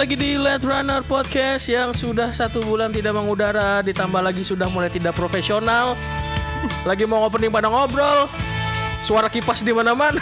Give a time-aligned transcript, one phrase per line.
[0.00, 4.88] lagi di Let Runner Podcast yang sudah satu bulan tidak mengudara, ditambah lagi sudah mulai
[4.88, 5.92] tidak profesional.
[6.88, 8.24] Lagi mau opening pada ngobrol,
[9.04, 10.16] suara kipas di mana-mana.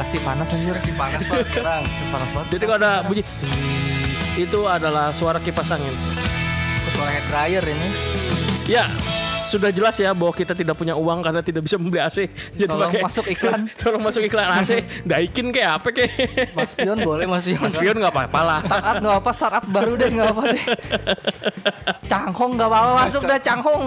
[0.00, 0.72] Kasih panas anjir.
[0.80, 1.84] Masih panas banget sekarang.
[2.08, 2.48] Panas banget.
[2.56, 3.22] Jadi kalau ada bunyi
[4.40, 5.92] itu adalah suara kipas angin.
[6.96, 7.88] Suara hair dryer ini.
[8.64, 8.88] Ya,
[9.50, 12.30] sudah jelas ya bahwa kita tidak punya uang karena tidak bisa membeli AC.
[12.54, 13.60] Jadi Tolong pakai masuk iklan.
[13.80, 14.70] Tolong masuk iklan AC.
[15.02, 16.10] Daikin kayak apa kayak.
[16.52, 17.58] Mas Pion boleh Mas Pion.
[17.58, 18.58] Mas Pion nggak apa-apa lah.
[18.62, 20.62] Startup nggak apa startup baru deh nggak apa deh.
[22.06, 23.82] Canghong nggak apa-apa masuk dah Canghong.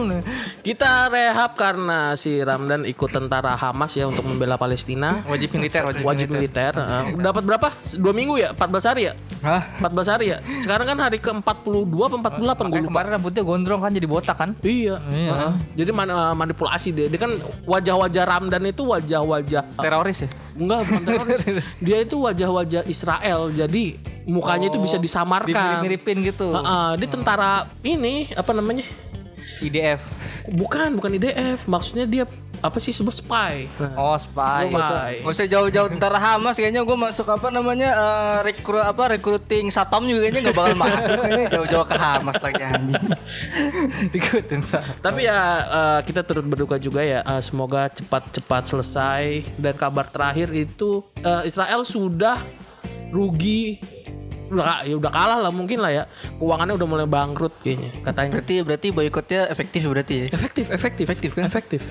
[0.60, 5.24] Kita rehab karena si Ramdan ikut tentara Hamas ya untuk membela Palestina.
[5.26, 6.74] Wajib militer wajib, Wajib militer.
[6.74, 7.16] eh.
[7.16, 7.68] Dapat berapa?
[7.96, 8.52] Dua minggu ya?
[8.54, 9.14] 14 hari ya?
[9.42, 9.62] Hah?
[9.80, 10.38] 14 hari ya?
[10.58, 12.90] Sekarang kan hari ke-42 apa 48 gue lupa.
[12.90, 14.50] kemarin rambutnya gondrong kan jadi botak kan.
[14.60, 14.96] Iya.
[15.10, 15.32] Iya.
[15.74, 17.08] Jadi man- eh, manipulasi dia.
[17.08, 17.32] Dia kan
[17.64, 20.30] wajah-wajah Ramdan itu wajah-wajah Teroris ya.
[20.54, 21.40] enggak bukan teroris.
[21.86, 23.50] Dia itu wajah-wajah Israel.
[23.50, 25.50] Jadi mukanya itu bisa disamarkan.
[25.50, 26.48] Dimirip-miripin gitu.
[26.54, 27.52] Heeh, dia tentara
[27.82, 28.86] ini apa namanya?
[29.62, 30.02] IDF.
[30.50, 31.68] Bukan, bukan IDF.
[31.68, 32.24] Maksudnya dia
[32.64, 33.68] apa sih sebut spy.
[34.00, 34.72] Oh spy.
[34.72, 35.12] Spy.
[35.20, 40.08] Gak usah jauh-jauh tentara Hamas kayaknya gue masuk apa namanya eh, rekrut apa recruiting satom
[40.08, 43.04] juga kayaknya gak bakal masuk kayaknya jauh-jauh ke Hamas lagi anjing.
[44.18, 44.80] Ikutin sa.
[44.80, 47.20] Tapi ya eh, kita turut berduka juga ya.
[47.20, 49.44] eh, semoga cepat-cepat selesai.
[49.60, 52.40] Dan kabar terakhir itu eh, Israel sudah
[53.12, 53.84] rugi.
[54.52, 56.04] Udah, ya udah kalah lah mungkin lah ya.
[56.40, 58.30] Keuangannya udah mulai bangkrut kayaknya katanya.
[58.40, 60.26] Berarti berarti boykotnya efektif berarti ya.
[60.34, 61.46] Efektif, efektif, efektif kan?
[61.48, 61.82] Efektif.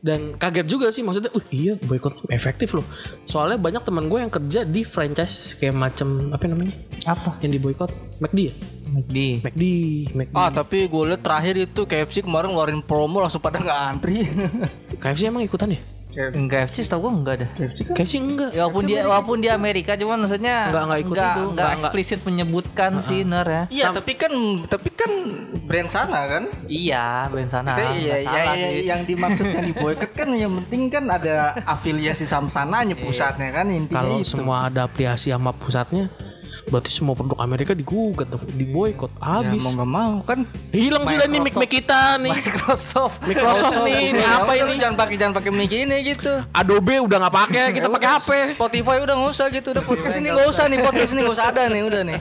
[0.00, 2.86] Dan kaget juga sih maksudnya, uh iya boykot efektif loh.
[3.24, 6.74] Soalnya banyak teman gue yang kerja di franchise kayak macam apa namanya?
[7.06, 7.38] Apa?
[7.40, 8.54] Yang di boykot McD ya?
[9.06, 9.28] Di.
[9.40, 9.64] McD,
[10.14, 10.34] McD.
[10.34, 14.26] Ah tapi gue liat terakhir itu KFC kemarin ngeluarin promo langsung pada nggak antri.
[15.02, 15.80] KFC emang ikutan ya?
[16.12, 17.46] Enggak FC setahu gua enggak ada.
[17.52, 18.50] KFC kan KFC enggak.
[18.50, 21.22] Ya walaupun dia walaupun di Amerika cuman maksudnya Nggak- nggak ikut itu.
[21.22, 21.72] nggak Nggak- nggak.
[21.76, 23.62] eksplisit menyebutkan sih Ner ya.
[23.68, 24.32] Iya tapi kan
[24.66, 25.10] tapi kan
[25.62, 26.42] brand sana kan.
[26.66, 27.70] Iya, brand sana.
[27.72, 28.82] Itu iya, salah iya, sih.
[28.84, 33.66] yang dimaksud yang di boykot kan yang penting kan ada afiliasi sama sananya pusatnya kan
[33.68, 34.34] intinya Kalau itu.
[34.34, 36.10] semua ada afiliasi sama pusatnya,
[36.68, 39.62] berarti semua produk Amerika digugat dong, diboykot Ya, habis.
[39.62, 40.38] mau nggak mau kan
[40.70, 42.30] Hilang sudah nih mic mic kita nih.
[42.30, 43.16] Microsoft.
[43.26, 44.74] Microsoft nih, ini Ya apa ini?
[44.78, 46.32] Jangan pakai jangan pakai mic ini gitu.
[46.52, 48.30] Adobe udah nggak pakai, kita Ya pakai HP.
[48.54, 49.68] Spotify udah nggak usah gitu.
[49.74, 52.18] Udah podcast ini nggak usah nih podcast ini nggak usah ada nih udah nih.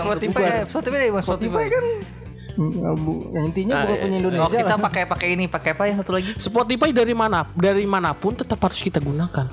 [0.00, 2.23] Spotify, ya, Spotify, ya, Spotify kan yang
[3.34, 4.46] intinya bukan punya Indonesia.
[4.46, 6.30] Oh, kita pakai pakai ini, pakai apa yang satu lagi?
[6.38, 9.46] Spotify dari mana dari mana pun tetap harus kita gunakan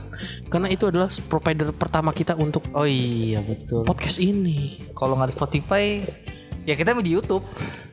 [0.48, 3.84] karena itu adalah provider pertama kita untuk Oh iya betul.
[3.84, 4.78] podcast ini.
[4.94, 6.06] Kalau nggak ada Spotify,
[6.66, 7.46] ya kita di YouTube.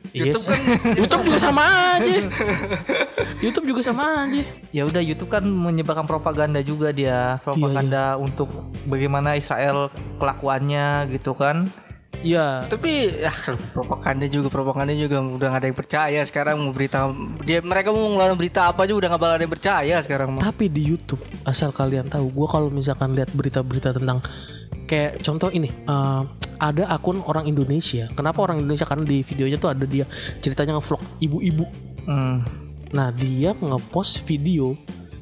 [0.09, 0.59] YouTube kan
[0.99, 1.63] YouTube juga sama
[1.97, 2.21] aja.
[3.45, 4.41] YouTube juga sama aja.
[4.73, 8.49] Ya udah YouTube kan menyebarkan propaganda juga dia, propaganda untuk
[8.89, 11.69] bagaimana Israel kelakuannya gitu kan.
[12.19, 13.31] Ya, Tapi ya
[13.71, 17.07] propaganda juga propaganda juga udah gak ada yang percaya sekarang mau berita
[17.47, 20.67] dia mereka mau ngeluarin berita apa juga udah gak bakal ada yang percaya sekarang tapi
[20.67, 24.19] di YouTube asal kalian tahu, gua kalau misalkan lihat berita-berita tentang
[24.89, 26.21] kayak contoh ini, eh,
[26.59, 28.09] ada akun orang Indonesia.
[28.17, 28.83] Kenapa orang Indonesia?
[28.83, 30.03] Karena di videonya tuh ada dia
[30.43, 31.65] ceritanya ngevlog ibu-ibu.
[32.09, 32.43] Hmm.
[32.91, 34.75] Nah dia ngepost video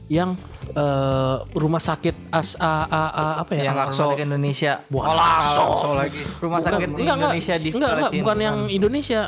[0.07, 0.39] yang
[0.69, 3.63] eh, rumah sakit as a, a- a- apa ya?
[3.65, 4.71] Yang rumah sakit Indonesia.
[4.85, 5.63] Bukan Oh, Lakso.
[5.77, 6.21] So lagi.
[6.37, 9.21] Rumah sakit enggak, Indonesia enggak, di enggak, enggak, bukan yang Indonesia.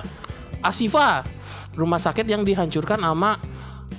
[0.60, 1.24] Asifa,
[1.74, 3.40] rumah sakit yang dihancurkan sama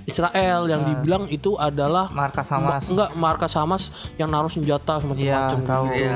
[0.03, 2.85] Israel yang dibilang itu adalah markas Hamas.
[2.89, 3.83] enggak markas Hamas
[4.17, 5.85] yang naruh senjata semacam Iya, macam tahu.
[5.89, 6.13] gitu.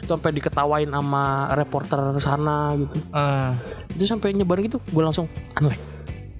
[0.00, 2.96] Itu sampai diketawain sama reporter sana gitu.
[3.08, 3.50] Eh,
[3.94, 5.80] Itu sampai nyebar gitu, gue langsung unlike.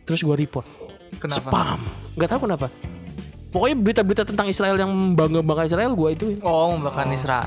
[0.04, 0.66] Terus gue report.
[1.14, 1.38] kenapa?
[1.40, 1.80] Spam.
[2.12, 2.66] Nggak tahu kenapa.
[3.54, 7.46] Pokoknya berita-berita tentang Israel yang bangga-bangga Israel gue itu Oh, bahkan Israel.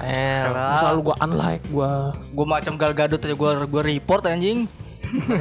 [0.80, 1.92] selalu gue unlike gue
[2.32, 4.72] Gue macam Gal Gadot aja gue gue report anjing.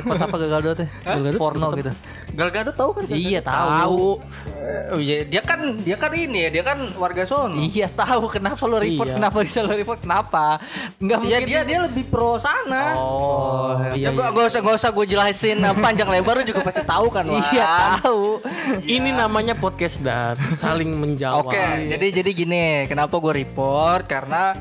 [0.06, 0.88] Apa gagal dot ya?
[1.02, 1.90] Gadot Porno gitu.
[2.32, 3.02] Gal Gadot tahu kan?
[3.08, 4.22] Iya tahu.
[4.46, 7.58] Eh, Oh iya dia kan dia kan ini ya dia kan warga sono.
[7.58, 9.16] Iya tahu kenapa lo report Iya.
[9.16, 10.62] kenapa bisa lo report kenapa
[10.96, 12.94] Enggak Iya mungkin dia dia lebih pro sana.
[12.94, 16.82] Oh iya, Coba gak usah gak usah gue jelasin uh, panjang lebar lu juga pasti
[16.82, 17.42] tahu kan Wan.
[17.50, 17.66] Iya
[17.98, 18.38] tahu
[18.82, 21.46] Ini namanya podcast dan saling menjawab.
[21.46, 24.06] Oke, jadi jadi gini, kenapa gue report?
[24.06, 24.54] Karena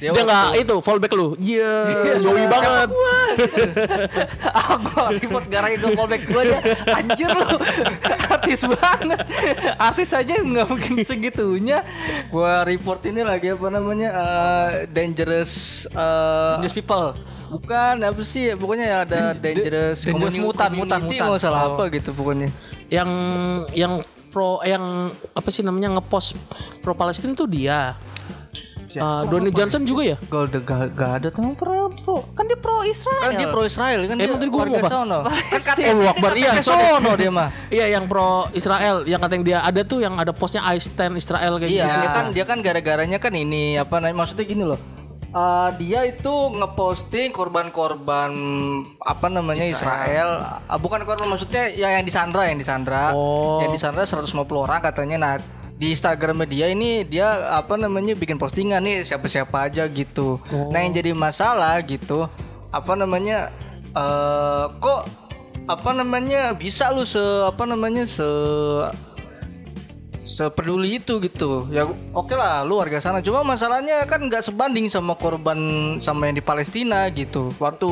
[0.00, 1.36] dia Dia nggak itu fallback lu.
[1.36, 1.72] Iya,
[2.24, 2.88] yoi banget.
[4.42, 7.46] Ah gue report gara itu callback gue dia Anjir lo
[8.34, 9.18] Artis banget
[9.76, 11.84] Artis aja nggak mungkin segitunya
[12.28, 17.14] Gua report ini lagi apa namanya eh, dangerous eh, News people
[17.50, 21.26] bukan apa sih pokoknya ya ada dangerous, dangerous mutan, mutan, mutan.
[21.26, 21.74] nggak salah Oh.
[21.74, 22.46] apa gitu pokoknya
[22.86, 23.10] Yang
[23.74, 23.92] yang
[24.30, 26.38] pro yang apa sih namanya ngepost
[26.78, 27.98] pro Palestina tuh dia.
[28.92, 30.16] Uh, Donny Johnson juga ya?
[30.24, 33.22] Golda Ga- Gadot emang pro, pro kan dia pro Israel.
[33.22, 34.90] Kan dia pro Israel kan Eh, dia emang tadi gua ngomong apa?
[34.90, 35.18] sono.
[35.22, 37.48] Kan kata Oh, Akbar, iya, sono dia mah.
[37.72, 41.56] Iya yang pro Israel yang katanya dia ada tuh yang ada postnya I stand Israel
[41.56, 41.96] kayak Iya, gitu.
[41.96, 44.80] dia kan dia kan gara-garanya kan ini apa namanya maksudnya gini loh.
[45.30, 48.34] Eh, dia itu ngeposting korban-korban
[48.98, 53.62] apa namanya Israel, Ah, bukan korban maksudnya ya yang disandra yang disandra, Oh.
[53.62, 54.26] yang disandra 150
[54.58, 55.16] orang katanya.
[55.16, 55.34] Nah
[55.80, 60.36] di Instagram media ini dia apa namanya bikin postingan nih siapa-siapa aja gitu.
[60.68, 62.28] Nah yang jadi masalah gitu
[62.68, 63.48] apa namanya
[63.96, 65.08] eh kok
[65.64, 68.28] apa namanya bisa lu se apa namanya se
[70.28, 71.64] sepeduli itu gitu.
[71.72, 73.24] Ya oke lah lu warga sana.
[73.24, 75.58] Cuma masalahnya kan nggak sebanding sama korban
[75.96, 77.56] sama yang di Palestina gitu.
[77.56, 77.88] Waktu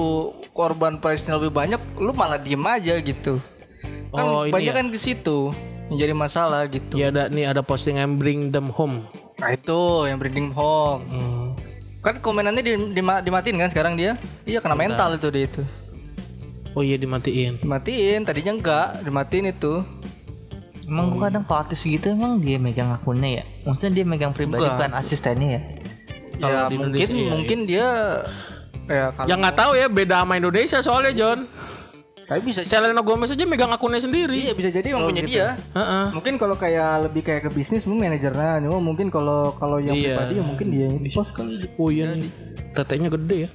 [0.52, 3.40] korban Palestina lebih banyak lu malah diem aja gitu.
[4.12, 4.76] Kan Oh, banyak ya?
[4.76, 5.52] kan ke situ
[5.88, 9.08] yang jadi masalah gitu Iya ada nih ada posting yang bring them home.
[9.36, 11.02] nah itu yang breeding home
[11.98, 15.62] kan komenannya di, dima- dimatiin kan sekarang dia iya kena mental itu dia itu
[16.72, 17.58] Oh iya dimatiin.
[17.58, 19.82] dimatiin tadinya enggak dimatiin itu
[20.84, 23.44] Emang gua kadang kalau artis gitu emang dia megang akunnya ya.
[23.62, 24.72] Maksudnya dia megang pribadi Bukan.
[24.72, 25.60] bukan asistennya ya.
[26.38, 27.86] Kalau ya di mungkin Indonesia, iya, mungkin dia
[28.86, 31.38] ya kalau Yang nggak tahu ya beda sama Indonesia soalnya John.
[32.28, 34.44] Tapi bisa Selena Gomez aja megang akunnya sendiri.
[34.44, 35.32] Iya bisa jadi emang punya gitu.
[35.32, 35.56] dia.
[35.72, 36.04] Heeh.
[36.12, 40.12] Mungkin kalau kayak lebih kayak ke bisnis mungkin manajernya, cuma mungkin kalau kalau yang Iya.
[40.20, 41.56] pribadi ya mungkin dia yang post kali.
[41.80, 42.28] Oh iya nih.
[42.76, 43.50] Tetenya gede ya.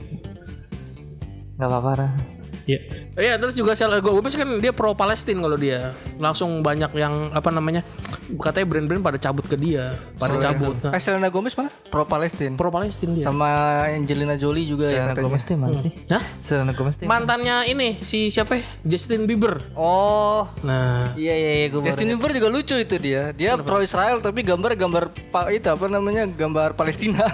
[1.56, 2.18] Gak apa-apa.
[2.66, 2.80] Iya.
[3.14, 5.94] Iya, terus juga Selena Gomez kan dia pro Palestina kalau dia.
[6.18, 7.86] Langsung banyak yang apa namanya?
[8.34, 10.74] Katanya brand-brand pada cabut ke dia, pada cabut.
[10.82, 11.70] Nah, Eh Selena Gomez mana?
[11.88, 12.58] Pro Palestina.
[12.58, 13.26] pro Palestina dia.
[13.26, 13.46] Sama
[13.86, 15.26] Angelina Jolie juga ya Selena katanya.
[15.30, 15.92] Gomez mana sih?
[16.10, 16.24] Hah?
[16.42, 17.06] Selena Gomez tuh.
[17.06, 18.64] Mantannya ini si siapa ya?
[18.82, 19.62] Justin Bieber.
[19.78, 23.30] Oh, Nah, iya iya iya gue Justin Bieber juga lucu itu dia.
[23.30, 26.26] Dia pro Israel tapi gambar gambar pa, itu apa namanya?
[26.26, 27.30] gambar Palestina.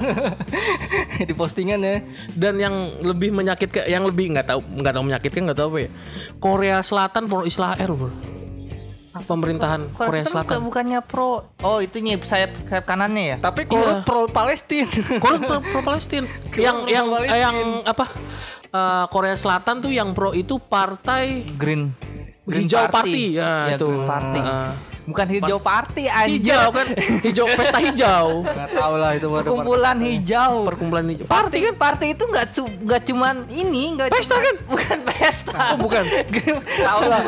[1.20, 2.04] Di postingannya.
[2.34, 5.90] dan yang lebih menyakitkan yang lebih nggak tahu nggak tahu menyakitkan nggak tahu apa ya
[6.42, 8.12] Korea Selatan pro Israel bro
[9.26, 11.58] pemerintahan Korea Selatan bukannya pro.
[11.66, 13.38] Oh, itunya sayap sayap kanannya ya.
[13.42, 14.88] Tapi Korut pro Palestina.
[15.24, 16.28] Korea pro, pro Palestina
[16.66, 18.06] yang yang eh, yang apa
[18.70, 21.92] eh, Korea Selatan tuh yang pro itu partai Green.
[22.50, 24.42] Green hijau party, ya, Ya, itu Green Party.
[24.42, 24.89] Heeh.
[25.10, 26.34] Bukan hijau party anjir.
[26.38, 26.88] hijau kan
[27.20, 30.54] hijau pesta hijau Enggak tahu lah itu baru Kumpulan hijau.
[30.64, 34.56] perkumpulan hijau Party kan party itu nggak cu nggak cuman ini nggak Pesta cuman- kan?
[34.70, 36.04] bukan pesta Oh, bukan.
[36.88, 37.20] tahu lah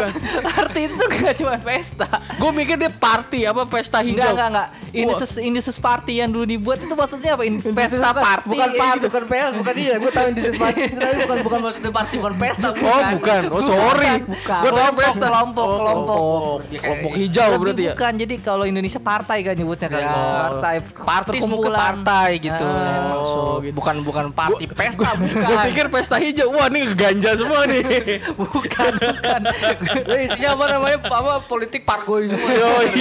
[0.47, 4.69] party itu nggak cuman pesta gue mikir dia party apa pesta Enggak, hijau enggak, enggak.
[4.91, 7.43] Ini ses ini ses party yang dulu dibuat itu maksudnya apa?
[7.43, 8.51] In- pesta party.
[8.51, 9.07] Bukan party, gitu.
[9.07, 9.93] bukan PS, bukan dia.
[9.95, 12.67] Gue tahu di party tapi bukan bukan maksudnya party, bukan pesta.
[12.71, 14.59] Oh bukan, oh sorry, Bukan.
[14.59, 15.25] gue tahu pesta.
[15.25, 16.19] kelompok, Oh, kelompok.
[16.19, 17.93] kelompok, kelompok hijau berarti ya.
[17.95, 20.01] Bukan, jadi kalau Indonesia partai kan nyebutnya kan.
[20.03, 20.13] Ya.
[20.13, 22.65] Partai, Party semua ke partai gitu.
[22.67, 22.91] Ah.
[22.91, 23.59] yang maksud.
[23.71, 25.47] Bukan bukan party pesta bukan.
[25.47, 27.81] Gue pikir pesta hijau, wah ini ganja semua nih.
[28.41, 29.41] Bukan, bukan.
[30.25, 30.97] Isinya apa namanya?
[31.07, 32.49] Apa politik pargoy semua.
[32.51, 32.91] Yoi.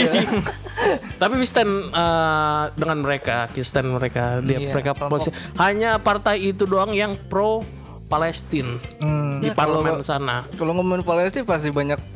[1.20, 5.32] Tapi we stand uh, dengan mereka, stand mereka, dia Iya, mereka posisi.
[5.60, 7.60] Hanya partai itu doang yang pro
[8.10, 10.42] Palestina Hmm, di parlemen sana.
[10.58, 12.09] Kalau ngomongin Palestina pasti banyak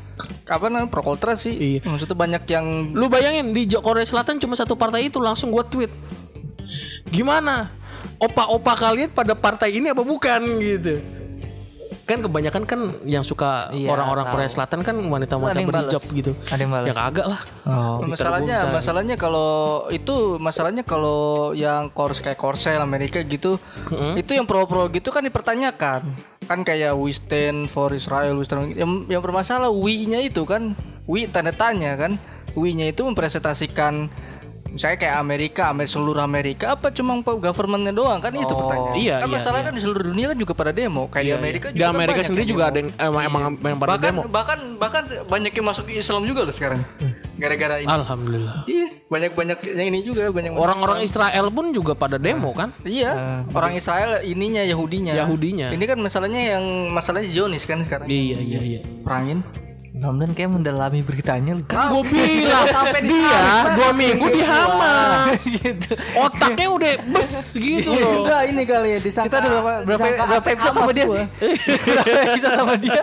[0.46, 1.54] apa namanya pro kontra sih.
[1.54, 1.80] Iya.
[1.86, 5.90] Maksudnya banyak yang Lu bayangin di Korea Selatan cuma satu partai itu langsung gua tweet.
[7.10, 7.70] Gimana?
[8.18, 11.02] Opa-opa kalian pada partai ini apa bukan gitu?
[12.04, 14.28] Kan kebanyakan kan yang suka Iya, orang-orang.
[14.28, 16.32] Korea Selatan kan wanita-wanita yang berhijab gitu.
[16.52, 16.88] Ada yang bales.
[16.88, 17.40] Ya kagak lah.
[17.64, 18.04] Oh.
[18.04, 23.56] masalahnya masalahnya kalau itu masalahnya kalau yang kors kayak Korsel Amerika gitu
[24.20, 26.04] itu yang pro-pro gitu kan dipertanyakan
[26.44, 30.76] kan kayak we stand for Israel we stand yang, yang bermasalah we-nya itu kan
[31.08, 32.20] we tanda tanya kan
[32.52, 34.12] we-nya itu mempresentasikan
[34.74, 38.96] misalnya kayak Amerika, Amerika seluruh Amerika apa cuma governmentnya doang kan itu pertanyaan.
[38.98, 41.06] iya, kan iya, masalahnya kan di seluruh dunia kan juga pada demo.
[41.06, 42.70] Kayak di Amerika Di juga kan Amerika banyak sendiri juga demo.
[42.70, 44.22] ada yang emang emang, emang pada bahkan demo.
[44.26, 46.80] bahkan bahkan banyak yang masuk Islam juga loh sekarang.
[47.34, 47.90] Gara-gara ini.
[47.90, 48.54] Alhamdulillah.
[48.66, 52.74] Iya, banyak-banyak yang ini juga banyak Orang-orang Israel pun juga pada demo kan?
[52.82, 55.14] Iya, orang Israel ininya Yahudinya.
[55.14, 55.70] Yahudinya.
[55.70, 58.10] Ini kan masalahnya yang masalahnya Zionis kan sekarang.
[58.10, 58.80] Iya iya iya.
[59.02, 59.42] Perangin.
[60.04, 61.64] Ramdan kayak mendalami beritanya lu.
[61.64, 63.40] Kan gue bilang Sampai di dia
[63.72, 65.40] dua minggu di Hamas.
[65.48, 65.96] gitu.
[66.20, 68.28] Otaknya udah bes gitu loh.
[68.28, 69.32] Enggak ini kali ya disangka.
[69.32, 71.26] Kita udah berapa berapa, berapa episode sama dia sih?
[71.88, 73.00] berapa episode sama dia?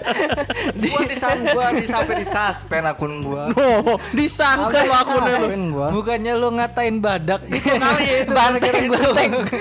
[0.78, 3.44] Gua disam gua di sampai di suspend akun gua.
[3.58, 5.48] Oh, di suspend lo akunnya lo.
[5.90, 8.34] Bukannya lu ngatain badak kali ya itu.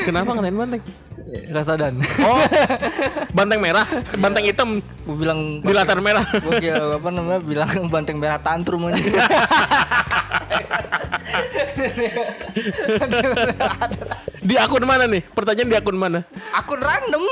[0.04, 0.82] Kenapa ngatain banteng?
[1.30, 2.02] Rasadan.
[2.26, 2.42] Oh,
[3.36, 3.86] banteng merah,
[4.18, 6.26] banteng hitam Gua bilang di latar merah.
[6.26, 8.98] gua kira apa namanya bilang banteng merah tantrum aja.
[14.40, 15.20] Di akun mana nih?
[15.30, 16.24] Pertanyaan di akun mana?
[16.56, 17.24] akun random,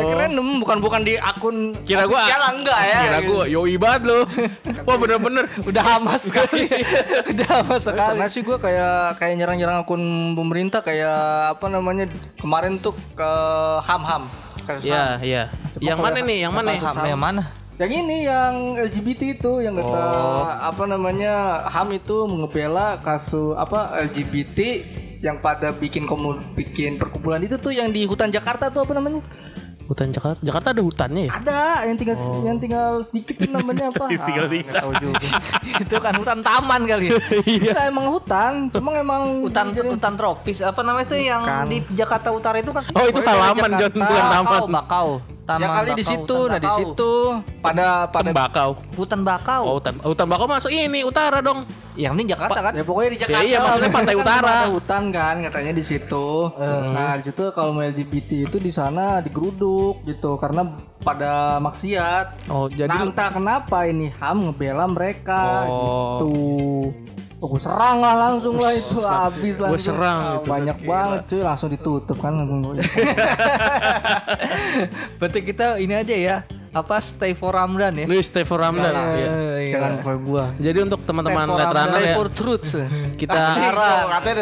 [0.00, 1.86] like random, bukan bukan di akun Oh.
[1.86, 3.00] Kira gua enggak ya.
[3.06, 4.18] Kira gua yoi banget lo.
[4.88, 5.44] Wah bener-bener.
[5.62, 6.66] Udah hamas sekali.
[7.30, 8.08] Udah hamas sekali.
[8.16, 12.08] Karena sih gue kayak kayak nyerang-nyerang akun pemerintah kayak apa namanya
[12.40, 13.30] kemarin tuh ke
[13.84, 14.26] ham-ham.
[14.80, 15.42] Iya, iya.
[15.78, 16.38] Yang mana nih?
[16.48, 16.70] Yang mana?
[17.04, 17.42] Yang mana?
[17.74, 20.04] Yang ini yang LGBT itu yang kata
[20.64, 21.34] apa namanya
[21.66, 24.58] HAM itu ngebela kasus apa LGBT
[25.18, 29.18] yang pada bikin komu bikin perkumpulan itu tuh yang di hutan Jakarta tuh apa namanya?
[29.84, 30.40] Hutan Jakarta.
[30.40, 31.32] Jakarta ada hutannya ya?
[31.34, 34.06] Ada yang tinggal yang tinggal sedikit tuh namanya apa?
[34.22, 35.26] Tinggal Ah, di- nggak tahu juga.
[35.84, 37.18] itu kan hutan taman kali ya.
[37.58, 42.30] Iya emang hutan, cuma emang Hutan jadi- hutan tropis apa namanya itu yang di Jakarta
[42.30, 44.44] Utara itu kan Oh itu halaman John bukan taman.
[44.46, 45.08] bakau, bakau.
[45.44, 46.78] Taman ya kali di bakau, situ, nah di bakau.
[46.80, 47.12] situ
[47.60, 48.70] pada pada Tembakau.
[48.96, 49.62] Hutan bakau.
[49.68, 51.68] Oh hutan, hutan bakau masuk ini utara dong.
[51.94, 52.72] Yang ini Jakarta kan?
[52.72, 53.44] Ya pokoknya di Jakarta.
[53.44, 54.54] iya, maksudnya pantai Kan utara.
[54.56, 56.28] Ada hutan kan katanya di situ.
[56.90, 60.64] Nah, di situ kalau mau LGBT itu di sana digeruduk gitu karena
[61.04, 62.48] pada maksiat.
[62.48, 66.16] Oh jadi nah, entah kenapa ini HAM ngebela mereka Oh.
[66.16, 66.34] gitu.
[67.44, 69.92] Oh, gue serang lah langsung lah itu habis Gua langsung.
[69.92, 70.48] serang Ah, itu.
[70.48, 72.32] Banyak banget cuy langsung ditutup kan.
[75.20, 76.36] Berarti kita ini aja ya.
[76.72, 78.06] Apa stay for Ramadan ya?
[78.08, 78.96] lu stay for Ramadan.
[78.96, 79.30] Iya.
[79.76, 80.44] Jangan for gua.
[80.56, 82.80] Jadi untuk teman-teman Ramadan, ya For truth.
[83.12, 83.36] kita.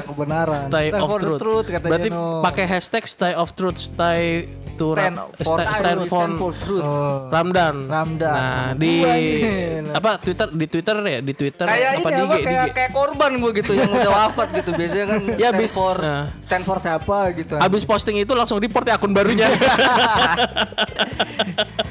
[0.07, 0.55] Kebenaran.
[0.55, 1.67] stay Stand of truth.
[1.69, 2.39] Berarti no.
[2.39, 4.47] pakai hashtag stay of truth, stay
[4.83, 6.91] to Stand for truth, stand for, Stand for truth.
[7.29, 7.75] Ramdan.
[7.87, 8.35] Ramdan.
[8.35, 9.87] Nah, di ini.
[9.89, 12.75] apa Twitter di Twitter ya, di Twitter kayak apa ini di apa kayak di IG.
[12.75, 16.25] kayak korban gue gitu yang udah wafat gitu biasanya kan Ya, stand bis- for nah.
[16.41, 19.47] stand for siapa gitu Habis posting itu langsung report ya akun barunya.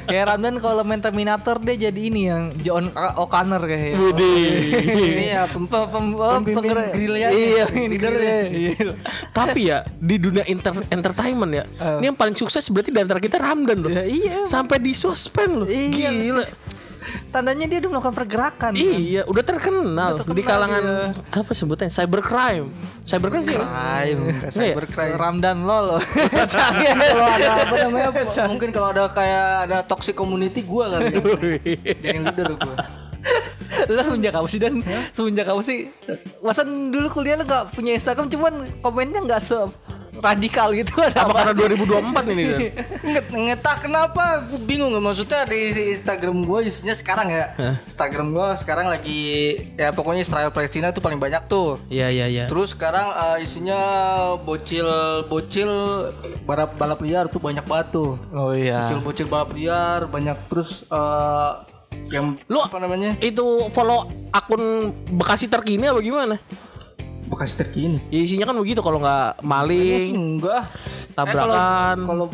[0.02, 3.96] Kayak Ramdan kalau main Terminator dia jadi ini yang John O'Connor kayaknya.
[3.96, 4.34] Budi.
[5.08, 7.28] ini ya pem- Pem, pem, oh, Pembimbing penggerak- grillnya.
[7.32, 8.36] Iya, ini Leader ya.
[8.44, 8.86] Iya.
[9.30, 11.64] Tapi ya di dunia inter- entertainment ya,
[11.96, 13.90] ini yang paling sukses berarti di antara kita Ramdan loh.
[13.94, 14.36] Ya, iya.
[14.42, 15.68] Sampai di suspend loh.
[15.70, 16.10] Iya.
[16.10, 16.44] Gila.
[17.34, 18.72] Tandanya dia udah melakukan pergerakan.
[18.74, 18.78] kan?
[18.78, 20.82] Iya, udah terkenal, di kalangan
[21.34, 22.70] apa sebutnya cybercrime.
[23.02, 23.58] Cybercrime sih.
[23.58, 24.50] crime Iya.
[24.50, 25.98] cybercrime Ramdan lol.
[27.10, 28.10] kalau ada apa namanya
[28.50, 31.22] mungkin kalau ada kayak ada toxic community gue kali ya
[31.98, 32.76] jadi leader gue
[33.88, 34.74] Lu semenjak kamu sih dan
[35.14, 35.88] semenjak kamu sih
[36.44, 39.58] Wasan dulu kuliah lu gak punya Instagram cuman komennya gak se
[40.12, 41.52] radikal gitu ada Apa karena
[42.12, 42.60] 2024 ini Dan?
[43.02, 47.46] nggak ngetah kenapa gue bingung maksudnya di Instagram gue isinya sekarang ya
[47.82, 49.22] Instagram gue sekarang lagi
[49.72, 52.44] ya pokoknya Israel Palestina itu paling banyak tuh Iya, iya, iya.
[52.44, 53.80] Terus sekarang eh, isinya
[54.38, 54.86] bocil
[55.26, 55.70] bocil
[56.42, 58.20] balap balap liar tuh banyak banget tuh.
[58.30, 61.52] Oh iya Bocil bocil balap liar banyak terus eh
[62.08, 63.16] yang Lu- apa namanya?
[63.18, 66.36] Itu follow akun Bekasi terkini apa gimana?
[67.32, 67.98] Bekasi terkini.
[68.12, 70.68] Ya isinya kan begitu kalau nggak Iya maling, enggak.
[71.16, 71.96] tabrakan.
[71.96, 72.26] Eh, kalau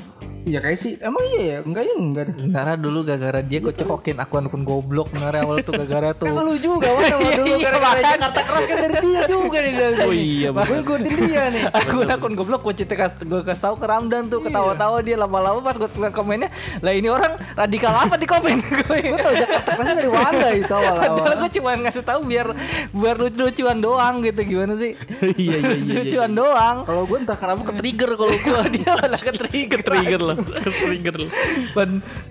[0.45, 2.27] ya kayak sih emang iya ya enggak ya enggak.
[2.39, 6.55] Nara dulu gara-gara dia gue cekokin akun-akun goblok Nara awal tuh gara-gara tuh Kan lu
[6.57, 8.01] juga kan sama dulu Iya, gara-gara.
[8.01, 11.63] Jakarta keras kan dari dia juga nih dari Oh iya, Gue ikutin dia nih.
[11.79, 15.89] akun-akun goblok gue cerita gue kasih tahu ke Ramdan tuh ketawa-tawa dia lama-lama pas gue
[16.11, 20.49] komennya lah ini orang radikal apa di komen gue Gue tau Jakarta keras dari Wanda
[20.51, 21.17] itu awal-awal.
[21.19, 22.47] Padahal gue cuma ngasih tahu biar
[22.91, 24.93] biar lucu-lucuan doang gitu gimana sih?
[25.37, 26.77] Iya, iya, iya, Lucuan doang.
[26.83, 31.17] Kalau gue entah kenapa ke trigger kalau gue dia malah ke trigger trigger loh, trigger
[31.17, 31.33] loh.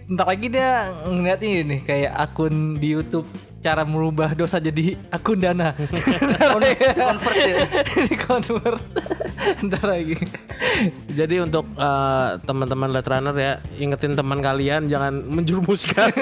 [0.08, 3.27] Ntar lagi dia ngeliat ini nih kayak akun di YouTube
[3.68, 5.76] cara merubah dosa jadi akun dana.
[6.96, 7.60] convert ya.
[8.08, 8.80] di convert.
[9.60, 10.16] Ntar lagi.
[11.12, 16.16] Jadi untuk eh, teman-teman letterunner ya, ingetin teman kalian jangan menjerumuskan.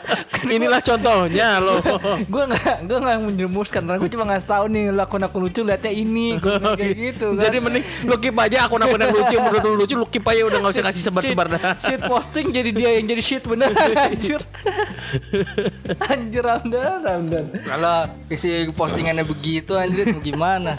[0.54, 1.82] Inilah contohnya loh.
[2.22, 5.90] gue nggak gue nggak menjerumuskan karena gue cuma ngasih tahu nih lu akun-akun lucu liatnya
[5.90, 7.42] ini kayak gitu kan.
[7.50, 10.58] Jadi mending lu keep aja akun-akun yang lucu, menurut lu lucu, lu keep aja udah
[10.62, 11.60] nggak usah kasih sebar-sebar dah.
[11.82, 13.74] shit posting jadi dia yang jadi shit beneran
[14.06, 14.40] anjir
[16.06, 17.96] anjir Ramdan Ramdan Kalau
[18.28, 20.76] isi postingannya begitu anjir mau gimana?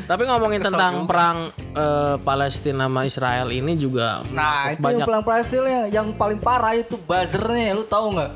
[0.00, 4.98] Tapi ngomongin tentang perang eh, Palestina sama Israel ini juga Nah, itu banyak.
[4.98, 8.32] yang pelang plastilnya yang paling parah itu buzzernya, lu tahu nggak?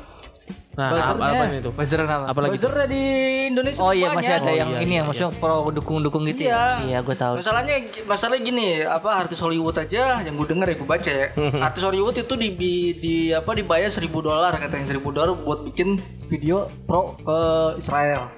[0.73, 1.21] Nah, buzzernya.
[1.23, 1.69] apa, apa itu?
[1.71, 2.25] Buzzeran apa?
[2.27, 3.03] Apalagi Buzzernya di
[3.45, 4.17] Indonesia Oh iya banyak.
[4.17, 6.49] masih ada Oh, yang iya, ini iya, yang maksudnya pro dukung-dukung gitu Iya.
[6.49, 6.65] ya.
[6.83, 7.33] Iya gue tahu.
[7.37, 11.27] Masalahnya masalahnya gini, apa artis Hollywood aja yang gue denger ya gue baca ya.
[11.69, 16.01] artis Hollywood itu di, di, di- apa dibayar 1000 dolar katanya 1000 dolar buat bikin
[16.33, 17.37] video pro ke
[17.77, 18.33] Israel.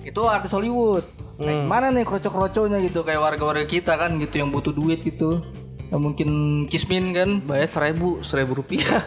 [0.00, 1.04] Itu artis Hollywood.
[1.34, 5.44] Nah, gimana nih kroco-kroconya gitu kayak warga-warga kita kan gitu yang butuh duit gitu.
[5.92, 6.28] Ya, mungkin
[6.66, 7.44] kismin kan.
[7.44, 9.04] Bayar seribu, seribu rupiah,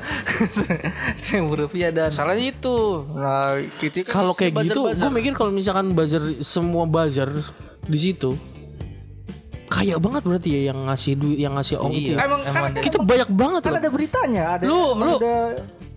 [1.20, 2.78] seribu rupiah dan Masalahnya itu.
[3.10, 7.32] Nah, gitu kan kalau kayak gitu, gue mikir kalau misalkan buzzer semua buzzer
[7.84, 8.36] di situ,
[9.68, 12.24] kaya banget berarti ya yang ngasih duit yang ngasih ong itu ya.
[12.24, 13.80] Emang kan, Kita banyak banget kan loh.
[13.80, 15.36] ada beritanya, ada Lu- lu- ada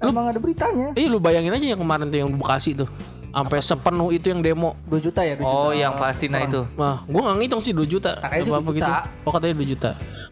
[0.09, 0.97] emang ada beritanya.
[0.97, 2.88] Eh lu bayangin aja yang kemarin tuh yang di Bekasi tuh.
[3.30, 4.75] Sampai sepenuh itu yang demo.
[4.90, 5.66] 2 juta ya, 2 juta.
[5.71, 6.66] Oh, yang Palestina itu.
[6.75, 8.19] Wah, gua gak ngitung sih 2 juta.
[8.19, 8.90] Katanya sih Apa-apa 2 gitu.
[8.90, 8.95] juta.
[9.23, 9.90] Oh, katanya 2 juta.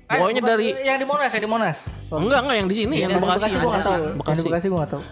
[0.09, 1.79] Eh, Pokoknya bukan- dari yang di Monas, yang di Monas.
[2.09, 3.37] enggak enggak yang di sini yang di Bekasi.
[3.45, 3.93] Bekasi gua enggak tahu.
[3.93, 4.43] Yang di Bekasi.
[4.43, 5.03] Bekasi gua enggak tahu.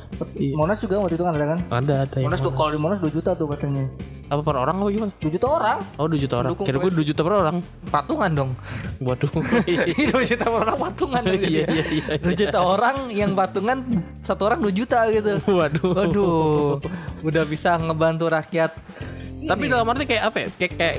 [0.57, 1.59] Monas juga waktu itu kan ada kan?
[1.69, 3.85] Ada ada yang Monas tuh kalau di Monas 2 juta tuh katanya.
[4.27, 5.13] apa per orang apa gimana?
[5.21, 5.79] 2 juta orang.
[5.95, 6.51] Oh 2 juta orang.
[6.51, 7.57] Pendukung Kira gue 2 juta per orang.
[7.87, 8.51] Patungan dong.
[8.99, 9.31] Waduh.
[10.11, 11.23] 2 juta orang patungan.
[11.29, 13.79] Iya, iya, iya, 2 juta orang yang patungan
[14.21, 15.37] satu orang 2 juta gitu.
[15.47, 15.93] Waduh.
[15.93, 16.69] Waduh,
[17.21, 18.73] udah bisa ngebantu rakyat.
[19.47, 20.49] Tapi dalam arti kayak apa ya?
[20.57, 20.97] Kayak kayak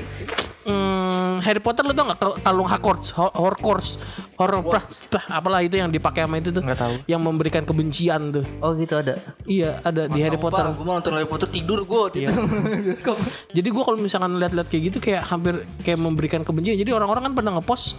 [0.68, 3.96] hmm, Harry Potter lu tau gak kal- kalung Hogwarts, Ho- Horcrux,
[4.36, 6.60] horror bah, bah, apalah itu yang dipakai sama itu tuh.
[6.60, 6.94] Nggak tahu.
[7.08, 8.44] Yang memberikan kebencian tuh.
[8.60, 9.16] Oh gitu ada.
[9.48, 10.68] Iya, ada di Harry Potter.
[10.76, 12.32] Gue mau nonton Harry Potter tidur gue waktu itu.
[12.92, 13.16] Bioskop.
[13.56, 16.76] Jadi gua kalau misalkan lihat-lihat kayak gitu kayak hampir kayak memberikan kebencian.
[16.76, 17.96] Jadi orang-orang kan pada ngepost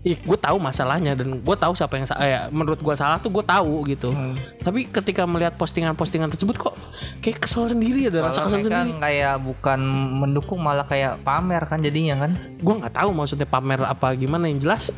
[0.00, 2.24] Iya, gue tahu masalahnya dan gue tahu siapa yang salah.
[2.24, 4.16] Ya, menurut gue salah tuh gue tahu gitu.
[4.58, 6.74] Tapi ketika melihat postingan-postingan tersebut kok
[7.20, 8.96] kayak kesel sendiri ada rasa kesel Soalnya sendiri.
[8.96, 9.80] kan kayak bukan
[10.16, 12.32] mendukung malah kayak pamer kan jadinya kan.
[12.56, 14.88] gue nggak tahu maksudnya pamer apa gimana yang jelas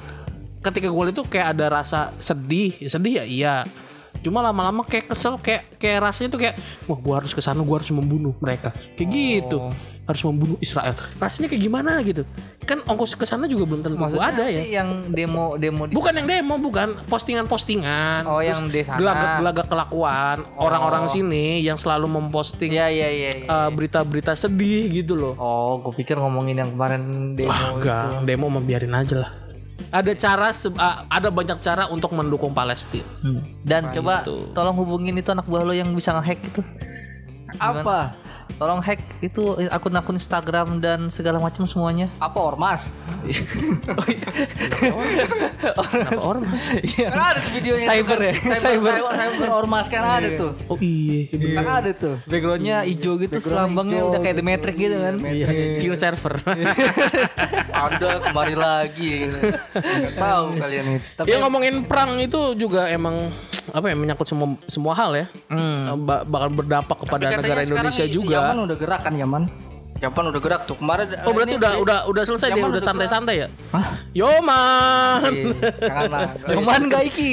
[0.60, 3.54] ketika gue itu kayak ada rasa sedih Ya, sedih ya iya
[4.22, 6.54] cuma lama-lama kayak kesel kayak kayak rasanya tuh kayak
[6.86, 11.46] wah gue harus ke sana gue harus membunuh mereka kayak gitu harus membunuh Israel rasanya
[11.46, 12.26] kayak gimana gitu
[12.62, 16.12] kan ongkos ke sana juga belum tentu Maksudnya ada ya yang demo demo di bukan
[16.18, 18.98] yang demo bukan postingan-postingan Oh, yang di sana.
[18.98, 23.30] gelagat-gelagat kelakuan orang-orang sini yang selalu memposting Iya iya iya.
[23.34, 23.46] iya.
[23.46, 27.50] eh, berita-berita sedih gitu loh Oh, gue pikir ngomongin yang kemarin demo.
[27.50, 29.30] Wah, enggak, demo mah biarin aja lah.
[29.90, 33.04] Ada cara ah, ada banyak cara untuk mendukung Palestina.
[33.60, 34.22] Dan coba
[34.54, 36.62] tolong hubungin itu anak buah lo yang bisa ngehack itu.
[37.58, 38.16] Apa?
[38.54, 42.08] Tolong hack itu akun-akun Instagram dan segala macam semuanya.
[42.16, 42.92] Apa ormas?
[44.82, 46.60] Kenapa ormas?
[46.96, 47.86] Kan ada tuh videonya.
[47.86, 48.28] Cyber kan.
[48.28, 48.34] ya?
[48.34, 48.92] Cyber, Cyber.
[48.92, 50.52] cyber, cyber ormas kan ada tuh.
[50.66, 51.30] Oh iya.
[51.30, 52.14] Kan ada tuh.
[52.24, 54.40] Backgroundnya hijau gitu, selambangnya udah kayak gitu.
[54.40, 55.14] The Matrix gitu kan.
[55.22, 56.34] Iya, single server.
[57.82, 59.26] Ada kembali lagi.
[59.74, 61.08] Gak tahu kalian itu.
[61.26, 63.30] ya ngomongin perang itu juga emang
[63.70, 65.26] apa ya menyangkut semua semua hal ya.
[65.96, 68.38] Ba- bakal berdampak kepada negara Indonesia juga.
[68.44, 69.44] Yaman udah gerak kan Yaman?
[69.96, 70.74] Yaman udah gerak tuh.
[70.74, 73.48] Kemarin Oh berarti ini- udah udah udah selesai dia Yaman udah udah santai-santai ya?
[74.12, 75.20] Yoman.
[75.22, 76.20] Iya, Janganlah.
[76.50, 77.30] Roman Gaiki.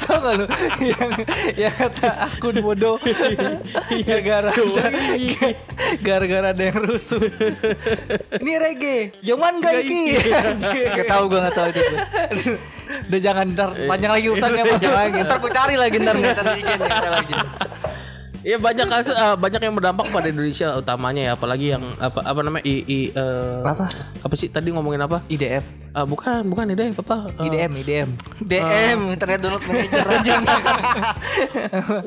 [0.00, 0.44] Tahu gak lu
[0.80, 1.10] yang
[1.58, 2.94] yang kata akun bodoh
[4.00, 5.58] gara-gara ada-
[5.98, 7.18] gara-gara ada yang rusuh.
[8.38, 9.18] Ini reggae.
[9.20, 10.14] Yoman Gaiki.
[10.94, 11.82] Gak tahu gue gak tahu itu.
[13.10, 15.18] Udah jangan ntar panjang lagi urusannya Jangan lagi.
[15.26, 16.46] Ntar gue cari lagi ntar ntar
[17.10, 17.34] lagi.
[18.48, 22.40] Ya banyak kasus eh, banyak yang berdampak pada Indonesia utamanya ya apalagi yang apa apa
[22.40, 23.92] namanya i, i eh, Apa?
[24.24, 25.20] apa sih tadi ngomongin apa?
[25.28, 25.68] IDF.
[25.92, 27.28] Ah, bukan, bukan ide apa?
[27.36, 28.08] Eh, IDM, IDM.
[28.40, 30.34] DM internet download manager aja.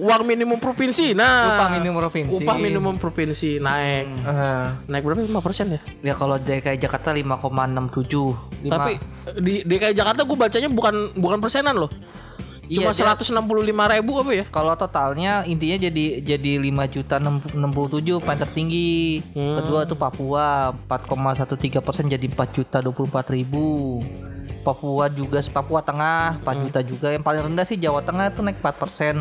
[0.01, 1.13] uang minimum provinsi.
[1.13, 2.41] Nah, Upah minimum provinsi.
[2.41, 4.05] Upah minimum provinsi naik.
[4.25, 5.21] Eh, Naik berapa?
[5.21, 5.79] 5 persen ya?
[6.01, 8.65] ya kalau DKI Jakarta 5,67.
[8.65, 8.91] Lima- Tapi
[9.43, 11.91] di DKI Jakarta gue bacanya bukan bukan persenan loh.
[12.71, 13.43] Cuma Iya, dia- 165
[13.89, 14.45] ribu apa ya?
[14.47, 19.19] Kalau totalnya intinya jadi jadi 5 juta 67 paling tertinggi.
[19.33, 23.99] Kedua tuh Papua 4,13 persen jadi 4 juta 24 ribu.
[24.61, 27.07] Papua juga Papua Tengah 4 juta juga.
[27.09, 29.15] Yang paling rendah sih Jawa Tengah tuh naik 4 persen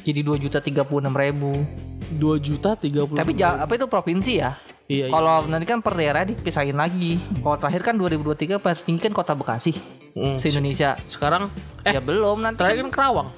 [0.00, 0.82] jadi 2 juta 36
[1.14, 1.62] ribu.
[2.10, 4.56] 2 juta 30 Tapi ja- apa itu provinsi ya?
[4.88, 5.12] Iya, iya.
[5.12, 7.20] Kalau nanti kan per daerah dipisahin lagi.
[7.36, 9.76] Kalau terakhir kan 2023 paling tinggi kan kota Bekasi
[10.10, 10.96] Hmm, se Indonesia.
[11.04, 11.52] Sekarang
[11.84, 12.56] eh ya belum nanti.
[12.56, 13.28] terakhir kan Kerawang.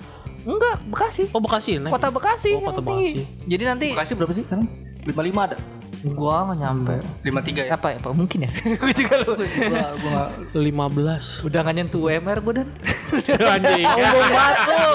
[0.41, 1.27] Enggak, Bekasi.
[1.29, 1.91] Oh Bekasi naik.
[1.91, 2.55] Kota Bekasi.
[2.55, 2.81] Oh, kota.
[2.81, 3.27] Bekasi.
[3.45, 4.71] Jadi nanti Bekasi berapa sih sekarang?
[5.03, 5.59] 55 ada.
[6.01, 6.95] gua nggak nyampe.
[7.21, 7.77] 53 ya.
[7.77, 7.97] Apa ya?
[7.99, 8.51] Apa mungkin ya?
[8.81, 9.37] Gue juga lu.
[9.37, 9.45] Gua
[9.99, 10.33] gua nggak-
[11.45, 11.61] Udah 15.
[11.61, 12.69] nggak nyentuh UMR gue dan.
[13.53, 13.85] Anjing.
[13.85, 14.93] Sombong banget lu.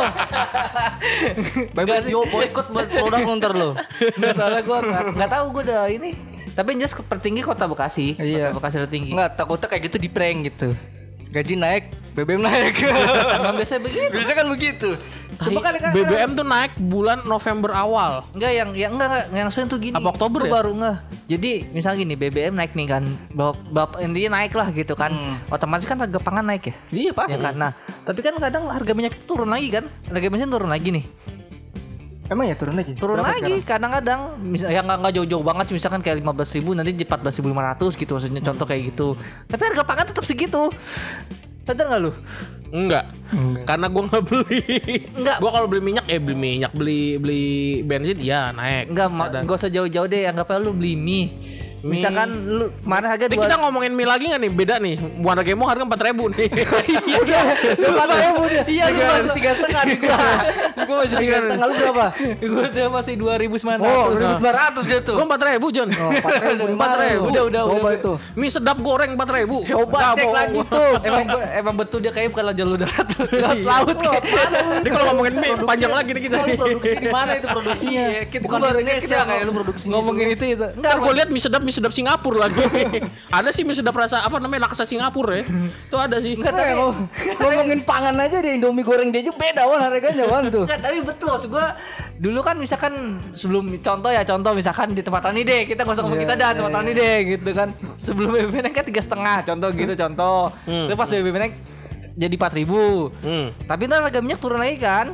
[1.74, 3.70] Baik dia boykot buat produk ntar lu.
[4.18, 6.12] Nggak salah gue nggak nggak tahu gue udah ini.
[6.56, 8.16] Tapi yang jelas tertinggi kota Bekasi.
[8.16, 8.50] Iya.
[8.50, 9.12] Kota Bekasi tertinggi.
[9.12, 10.72] Enggak, takutnya kayak gitu di prank gitu.
[11.30, 11.84] Gaji naik,
[12.16, 12.74] BBM naik.
[13.36, 14.08] Emang biasa begitu.
[14.10, 14.90] Bisa kan begitu.
[15.36, 18.24] Coba kan kan- BBM tuh naik bulan November awal.
[18.32, 19.92] Enggak yang yang enggak, enggak yang sering tuh gini.
[19.92, 20.52] Apa Oktober ya?
[20.56, 20.98] baru nggak.
[21.28, 23.04] Jadi misalnya gini BBM naik nih kan.
[23.36, 25.12] Bap, bap, intinya naik lah gitu kan.
[25.52, 26.76] Otomatis kan harga pangan naik ya.
[26.88, 27.36] Iya pasti.
[27.36, 27.56] Ya kan.
[27.60, 27.72] Nah,
[28.08, 29.84] tapi kan kadang harga minyak itu turun lagi kan.
[30.08, 31.06] Harga bensin turun lagi nih.
[32.26, 32.98] Emang ya turun lagi?
[32.98, 37.06] Turun Berapa lagi kadang-kadang yang nggak nggak jauh-jauh banget sih misalkan kayak 15.000 nanti di
[37.06, 39.08] 14.500 gitu maksudnya contoh kayak gitu.
[39.46, 40.74] Tapi harga pangan tetap segitu.
[41.66, 42.12] Sadar nggak lu?
[42.74, 43.06] Enggak.
[43.70, 44.62] Karena gua nggak beli.
[45.18, 45.38] Enggak.
[45.38, 47.46] Gua kalau beli minyak eh beli minyak, beli beli
[47.86, 48.90] bensin ya naik.
[48.90, 50.26] Enggak, ma- nggak usah jauh-jauh deh.
[50.26, 51.26] Anggapnya lu beli mie.
[51.86, 54.52] Misalkan lu kemarin harga dua kita ngomongin mie lagi nggak nih?
[54.52, 54.96] Beda nih.
[55.22, 56.50] Muara Gemo harga empat ribu nih.
[57.78, 58.64] Lu mana ya udah?
[58.66, 59.34] Iya, lu masuk.
[59.38, 60.18] tiga setengah nih gua.
[60.86, 62.06] Gua masih tiga setengah lu berapa?
[62.36, 63.86] Gue udah masih 2900.
[63.86, 65.16] Oh, udah sembilan ratus dia tuh.
[65.16, 65.90] Gue empat ribu John.
[65.94, 67.24] Oh, empat ribu Empat mana ribu.
[67.30, 67.94] Udah, udah, Coba udah.
[67.94, 68.12] itu.
[68.34, 69.58] Mie sedap goreng empat ribu.
[69.64, 70.92] Coba cek lagi tuh.
[71.06, 73.08] emang emang betul dia kayak bukan jalur darat,
[73.70, 74.24] laut laut.
[74.26, 74.58] Mana?
[74.82, 76.38] Ini kalau ngomongin mie panjang lagi nih kita.
[76.56, 78.04] Produksi di mana itu produksinya?
[78.42, 79.92] Bukan di Indonesia kayak lu produksinya.
[79.94, 80.66] Ngomongin itu itu.
[80.82, 82.64] Ntar gue lihat mie sedap mie sedap Singapura lagi.
[83.38, 85.46] ada sih mie sedap rasa apa namanya laksa Singapura ya.
[85.68, 86.34] Itu ada sih.
[86.34, 86.72] Enggak tapi
[87.44, 90.64] ngomongin pangan aja di Indomie goreng dia juga beda wan harganya wan tuh.
[90.64, 91.76] Enggak, tapi betul maksud gua
[92.16, 92.94] dulu kan misalkan
[93.34, 96.34] sebelum contoh ya contoh misalkan di tempat Tani deh kita nggak usah ngomong Iya, kita
[96.34, 99.94] dah iya, tempat Tani deh gitu kan sebelum BBM naik kan tiga setengah contoh gitu
[99.94, 101.54] contoh terus pas BBM naik
[102.16, 103.52] jadi empat ribu Hmm.
[103.68, 105.12] tapi ntar harga minyak turun lagi kan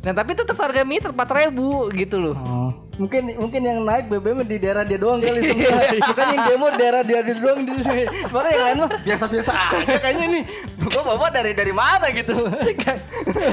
[0.00, 2.72] nah tapi tetap harga mie empat ribu gitu loh Oh.
[3.00, 6.04] Mungkin mungkin yang naik BBM di daerah dia doang kali sebenarnya.
[6.04, 8.04] Bukan yang demo di daerah dia doang di sini.
[8.28, 10.42] Makanya yang lain mah biasa-biasa aja kayaknya nih.
[10.76, 12.36] Bapak bapak dari dari mana gitu.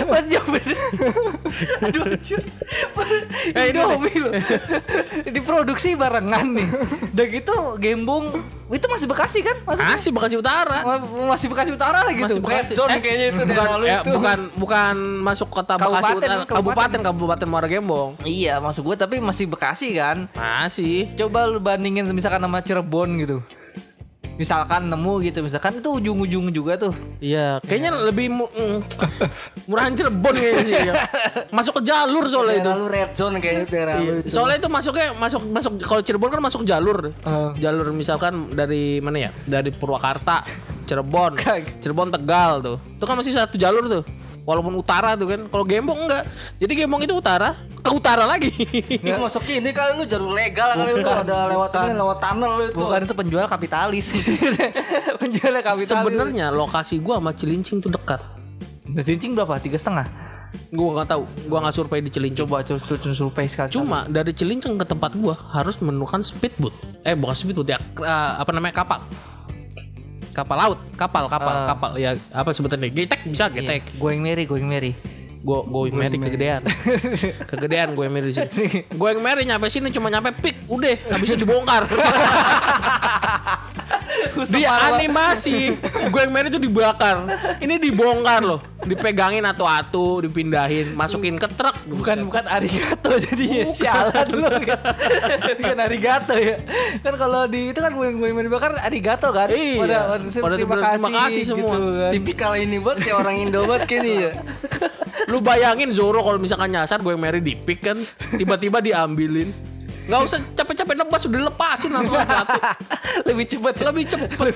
[0.06, 0.60] Mas jawab
[1.82, 2.42] Aduh anjir
[3.50, 4.32] Eh, ini Indomie loh
[5.26, 6.68] Diproduksi barengan nih
[7.14, 8.26] Udah gitu Gembong
[8.68, 9.56] Itu masih Bekasi kan?
[9.62, 9.88] Maksudnya?
[9.90, 10.80] Masih Bekasi Utara.
[10.84, 12.72] Ma- Masih Bekasi Utara lah gitu Masih Bekasi.
[12.74, 14.12] zone kayaknya itu bukan, eh, itu.
[14.12, 16.56] bukan bukan masuk kota Bekasi Kabupaten, Utara, kabupaten.
[16.58, 18.10] kabupaten kabupaten Muara Gembong.
[18.22, 21.14] Iya maksud gue tapi masih Bekasi kan Masih.
[21.14, 23.38] Coba lu bandingin misalkan sama Cirebon gitu
[24.34, 28.78] Misalkan nemu gitu Misalkan itu ujung-ujung juga tuh Iya, kayaknya lebih mu- mm,
[29.66, 30.78] murahan Cirebon kayaknya sih.
[30.80, 30.94] ya.
[31.58, 32.70] Masuk ke jalur soalnya itu.
[32.70, 34.14] Daerah lu red zone kayaknya itu daerah Iya.
[34.22, 34.30] itu.
[34.30, 37.18] Soalnya itu masuknya masuk masuk kalau Cirebon kan masuk jalur.
[37.58, 39.32] Jalur misalkan dari mana ya?
[39.44, 40.46] Dari Purwakarta,
[40.86, 41.42] Cirebon,
[41.82, 42.78] Cirebon Tegal tuh.
[42.94, 44.04] Itu kan masih satu jalur tuh.
[44.48, 45.42] Walaupun utara tuh kan.
[45.52, 46.24] Kalau Gembong enggak.
[46.56, 48.48] Jadi Gembong itu utara, ke utara lagi.
[49.04, 52.64] Lu masuk ini kali lu jalur legal kali lu ada lewat ini lewat tunnel lu
[52.72, 52.80] itu.
[52.80, 54.06] Bukan itu penjual kapitalis
[55.22, 58.24] Penjual kapitalis Sebenarnya lokasi gua sama Cilincing tuh dekat.
[58.88, 59.60] Cincing berapa?
[59.60, 60.08] Tiga setengah?
[60.72, 62.48] Gua nggak tahu, gua nggak survei di Cilincing.
[62.48, 63.70] Coba coba coba survei sekali.
[63.76, 66.72] Cuma dari Cilincing ke tempat gua harus menemukan speedboat.
[67.04, 69.04] Eh bukan speedboat ya, eh, apa namanya kapal.
[70.38, 71.92] Kapal laut, kapal, kapal, kapal.
[71.98, 72.94] Ya apa sebutannya?
[72.94, 73.98] Getek bisa getek.
[73.98, 74.94] Going Mary, going Mary.
[75.48, 76.62] Gue gue Mary kegedean.
[77.56, 78.84] kegedean gue Mary di sini.
[79.00, 81.88] Gue Mary nyampe sini cuma nyampe pik, udah habis itu dibongkar.
[84.38, 85.72] di animasi
[86.12, 87.32] gue Mary itu dibakar.
[87.64, 91.80] Ini dibongkar loh, dipegangin atu-atu, dipindahin, masukin ke truk.
[91.88, 94.84] Bukan bukan arigato jadinya sialan lu kan.
[95.56, 96.60] Bukan arigato ya.
[97.00, 99.48] Kan kalau di itu kan going going Mary bakar arigato kan.
[99.48, 99.80] Iya.
[99.80, 101.72] Pada, pada, Pada terima, terima kasih, kasih semua.
[101.72, 102.12] gitu kan.
[102.12, 104.32] Tipikal ini banget kayak orang Indo banget kayaknya ya.
[105.28, 108.00] Lu bayangin Zoro kalau misalkan nyasar gue Mary di pick kan,
[108.32, 109.52] tiba-tiba diambilin.
[110.08, 112.60] Gak usah capek-capek nebas udah lepasin langsung satu.
[113.28, 113.74] Lebih cepat.
[113.84, 114.54] Lebih cepet.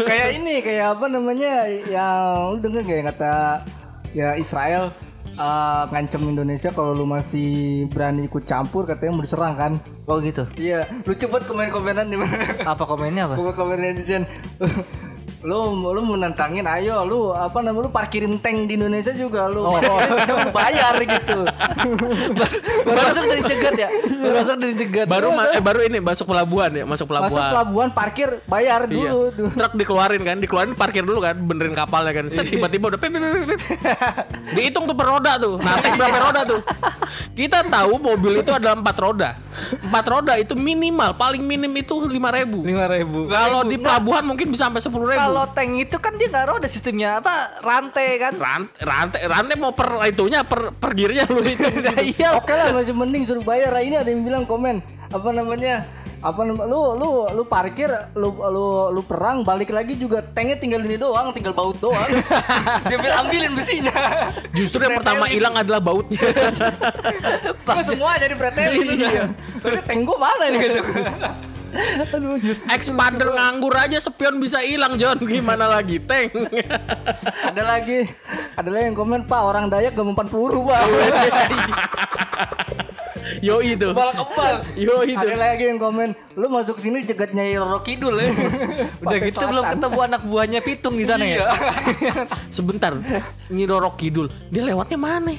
[0.00, 1.52] kayak ini kayak apa namanya
[1.84, 3.32] yang lu denger gak yang kata
[4.10, 4.94] ya Israel
[5.28, 7.50] eh, ngancem Indonesia kalau lu masih
[7.86, 9.72] berani ikut campur katanya mau diserang kan
[10.06, 10.46] Oh gitu.
[10.54, 12.34] iya lu cepet komen-komenan di mana
[12.64, 13.34] Apa komennya apa?
[13.34, 14.26] komen-komen netizen
[15.40, 19.64] lu lu mau nantangin ayo lu apa namanya lu parkirin tank di Indonesia juga lu
[19.64, 19.80] oh,
[20.28, 21.48] lu bayar gitu
[22.80, 23.88] Baru masuk dari cegat ya.
[24.20, 25.06] Baru masuk dari cegat.
[25.06, 27.32] baru ma- eh, baru ini masuk pelabuhan ya, masuk pelabuhan.
[27.32, 29.12] masuk pelabuhan parkir bayar Iya.
[29.12, 32.24] dulu tuh Truk dikeluarin kan, dikeluarin parkir dulu kan, benerin kapalnya kan.
[32.28, 33.60] Set tiba-tiba udah pip, pip, pip, pip.
[34.56, 35.56] Dihitung tuh per roda tuh.
[35.56, 36.60] Nanti berapa roda tuh?
[37.32, 39.30] Kita tahu mobil itu adalah empat roda.
[39.80, 42.60] Empat roda itu minimal, paling minim itu lima ribu.
[42.60, 43.24] lima ribu.
[43.26, 45.29] Kalau di pelabuhan mungkin bisa sampai sepuluh ribu.
[45.30, 48.32] Kalau tank itu kan dia nggak roda sistemnya apa rantai kan?
[48.34, 51.62] rantai, rantai, rantai mau per itunya per per gearnya lu itu.
[52.18, 52.34] Iya.
[52.34, 53.70] Oke lah masih mending suruh bayar.
[53.78, 55.86] Ini ada yang bilang komen apa namanya?
[56.20, 60.84] Apa nama lu lu lu parkir lu lu lu perang balik lagi juga tanknya tinggal
[60.84, 62.04] ini doang, tinggal baut doang.
[62.90, 63.94] Dia bilang ambilin besinya.
[64.52, 66.20] Justru yang pertama hilang adalah bautnya.
[67.66, 69.12] Pas semua jadi pretelin udah.
[69.64, 70.80] Tapi tank gua mana ini gitu.
[72.70, 76.34] Expander nganggur aja spion bisa hilang John gimana lagi tank.
[77.46, 78.10] ada lagi
[78.58, 80.82] ada lagi yang komen Pak orang Dayak gak mempan peluru Pak.
[83.40, 83.88] Yo itu.
[83.92, 84.54] Kepala kebal.
[84.76, 85.20] Yo itu.
[85.20, 88.30] Ada lagi yang komen lu masuk sini cegat Nyai Roro Kidul ya.
[89.04, 89.76] Udah gitu belum Selatan.
[89.76, 91.50] ketemu anak buahnya Pitung di sana ya.
[92.56, 92.96] Sebentar,
[93.50, 95.34] Nyi Roro Kidul, dia lewatnya mana?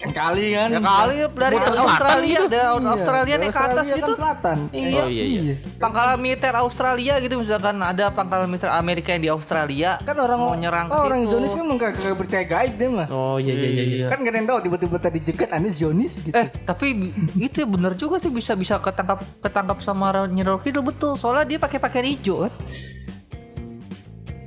[0.00, 0.68] Kan kali kan.
[0.72, 2.46] Ya kali dari Muter selatan Australia, gitu.
[2.48, 4.02] dari Iya, Australia naik ke atas Australia gitu.
[4.02, 4.58] kan selatan.
[4.72, 5.02] Iya.
[5.04, 5.54] Oh, iya, iya.
[5.76, 9.90] Pangkalan militer Australia gitu misalkan ada pangkalan militer Amerika yang di Australia.
[10.02, 11.36] Kan orang mau nyerang oh, orang situ.
[11.36, 13.06] Zionis kan emang gak, gak percaya gaib dia mah.
[13.12, 13.84] Oh iya iya iya.
[13.84, 14.06] iya.
[14.08, 16.32] Kan gak ada yang tahu tiba-tiba tadi jegat Anies Zionis gitu.
[16.32, 21.14] Eh, tapi itu ya bener juga sih bisa bisa ketangkap ketangkap sama Nyirol Kidul betul
[21.20, 22.52] soalnya dia pakai pakaian hijau kan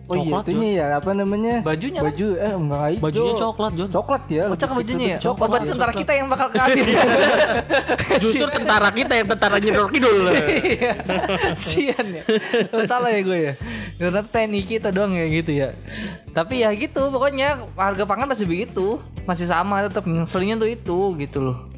[0.03, 1.53] Oh iya, Coklat, itunya ya apa namanya?
[1.63, 2.12] Bajunya kan?
[2.12, 3.03] Baju eh enggak hijau.
[3.07, 3.88] Bajunya coklat, Jon.
[3.88, 4.43] Coklat ya.
[4.43, 6.86] lebih Cocok ke- bajunya ya oh, berarti tentara kita yang bakal kadir
[8.23, 10.17] Justru tentara kita yang tentara Nyiror Kidul.
[10.63, 10.93] Iya.
[11.55, 12.23] Sian ya.
[12.75, 13.53] Oh, salah ya gue ya.
[13.95, 15.69] Karena TNI kita doang ya gitu ya.
[16.36, 18.99] Tapi ya gitu pokoknya harga pangan masih begitu.
[19.23, 21.72] Masih sama tetap ngeselinnya tuh itu gitu loh.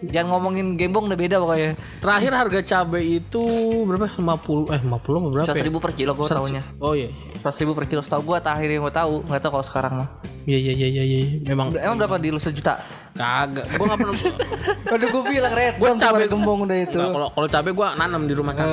[0.00, 1.76] Jangan ngomongin gembong udah beda pokoknya.
[2.00, 3.42] Terakhir harga cabai itu
[3.84, 4.08] berapa?
[4.08, 5.44] 50 eh 50 apa berapa?
[5.44, 5.66] Seratus ya?
[5.68, 6.62] ribu per kilo gue tahunya.
[6.80, 7.08] Oh iya.
[7.36, 9.14] Seratus ribu per kilo setahu gue terakhir yang gue tahu.
[9.24, 10.08] Nggak tahu kalau sekarang mah.
[10.48, 11.20] Iya iya iya iya iya.
[11.44, 12.80] Memang Emang berapa di lu sejuta?
[13.10, 13.66] kagak.
[13.74, 14.16] Gua enggak pernah
[14.94, 16.96] Aduh gue bilang red Gua zone cabai- gembong udah itu.
[16.96, 18.66] Nggak, kalau kalau cabai gua nanam di rumah kan.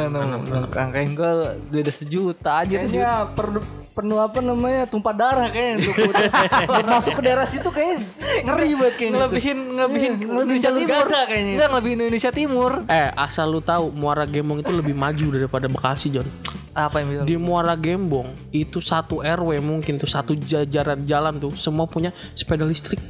[0.72, 1.32] Angkain gue
[1.74, 2.78] udah sejuta aja.
[2.80, 3.60] Kayaknya perlu
[3.98, 8.06] penuh apa namanya tumpah darah kayaknya untuk masuk ke daerah situ kayaknya
[8.46, 9.18] ngeri banget kayaknya.
[9.18, 10.90] Ngelebihin ngelebihin Iya, Indonesia Timur.
[10.94, 11.54] Gaza kayaknya.
[11.58, 12.72] Enggak ngelebihin Indonesia Timur.
[12.86, 16.30] Eh, asal lu tahu Muara Gembong itu lebih maju daripada Bekasi, John.
[16.78, 17.26] Apa yang bilang?
[17.26, 22.62] Di Muara Gembong itu satu RW mungkin tuh satu jajaran jalan tuh semua punya sepeda
[22.70, 23.02] listrik.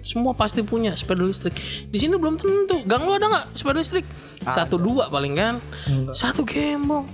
[0.00, 1.52] Semua pasti punya sepeda listrik.
[1.92, 2.80] Di sini belum tentu.
[2.88, 4.08] Gang lu ada nggak sepeda listrik?
[4.40, 5.54] Satu dua paling kan.
[6.16, 7.04] Satu Gembong.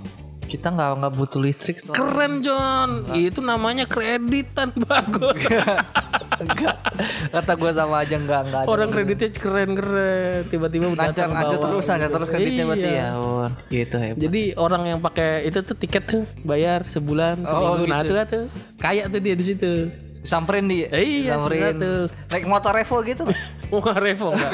[0.49, 1.77] Kita nggak nggak butuh listrik.
[1.77, 1.95] soalnya.
[1.95, 2.89] Keren John.
[3.13, 5.37] Itu namanya kreditan bagus.
[6.39, 6.75] Enggak.
[7.29, 8.63] Kata gue sama aja enggak enggak.
[8.65, 10.47] Orang kreditnya keren-keren.
[10.47, 11.63] Tiba-tiba lancar datang lancar bawa.
[11.67, 12.95] terus lancar terus kreditnya berarti Iya.
[12.95, 13.07] ya.
[13.13, 14.21] Oh, gitu hebat.
[14.23, 17.83] Jadi orang yang pakai itu tuh tiket tuh bayar sebulan seminggu.
[17.85, 18.15] Nah gitu.
[18.15, 18.43] tuh tuh
[18.79, 19.71] kaya tuh dia di situ.
[20.19, 21.73] Samperin di Eh, iya, samperin.
[21.73, 22.01] betul.
[22.27, 23.23] Naik motor Revo gitu.
[23.69, 24.51] Wah Revo enggak.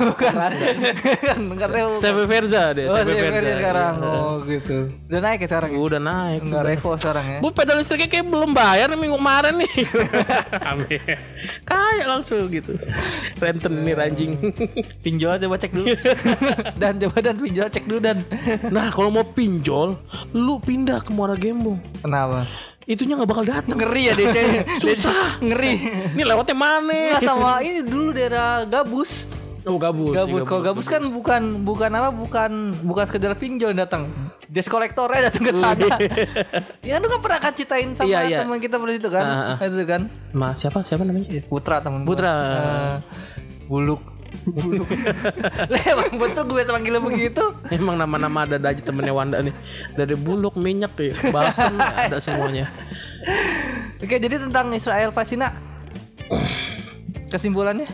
[1.24, 1.94] kan enggak Revo.
[1.96, 3.50] CB Verza deh, Oh, CB CB Verza.
[3.56, 3.94] sekarang.
[3.96, 4.12] Iya.
[4.12, 4.78] Oh, gitu.
[5.06, 5.70] Udah naik ya sekarang.
[5.72, 5.80] ya?
[5.80, 6.40] Udah naik.
[6.42, 7.40] Enggak Revo sekarang ya.
[7.40, 9.72] Bu pedal listriknya kayak belum bayar nih minggu kemarin nih.
[10.70, 11.02] Amin.
[11.64, 12.72] Kaya langsung gitu.
[13.36, 14.32] Rentenir anjing.
[15.02, 15.96] Pinjol coba cek dulu.
[16.82, 18.18] dan coba dan pinjol cek dulu dan.
[18.70, 19.98] nah kalau mau pinjol,
[20.32, 21.82] lu pindah ke Muara Gembong.
[22.00, 22.46] Kenapa?
[22.86, 23.78] Itunya nggak bakal datang.
[23.82, 24.38] Ngeri ya DC.
[24.84, 25.38] Susah.
[25.46, 25.74] Ngeri.
[26.14, 27.18] Ini lewatnya mana?
[27.18, 29.26] Enggak sama ini dulu daerah Gabus.
[29.66, 30.14] Oh gabus.
[30.14, 30.46] Gabus.
[30.46, 34.14] Kalau Gabus kan bukan bukan apa bukan bukan sekedar pinjol yang datang.
[34.46, 35.90] Des kolektornya datang ke sana.
[36.86, 38.40] ya lu kan pernah kan ceritain sama Iya, iya.
[38.46, 39.26] teman kita pernah itu kan?
[39.26, 39.66] Ah, ah.
[39.66, 40.02] Itu kan.
[40.38, 40.86] Ma, siapa?
[40.86, 41.42] Siapa namanya?
[41.50, 42.10] Putra temen gua.
[42.14, 42.34] Putra.
[42.38, 42.96] Eh,
[43.66, 44.15] buluk.
[44.44, 44.88] Buluk.
[45.92, 47.44] Emang betul gue manggilnya begitu.
[47.72, 49.56] Emang nama-nama ada aja temennya Wanda nih.
[49.96, 52.68] Dari buluk, minyak ya, balsam ada semuanya.
[54.04, 55.56] Oke, jadi tentang Israel Palestina.
[57.32, 57.88] Kesimpulannya?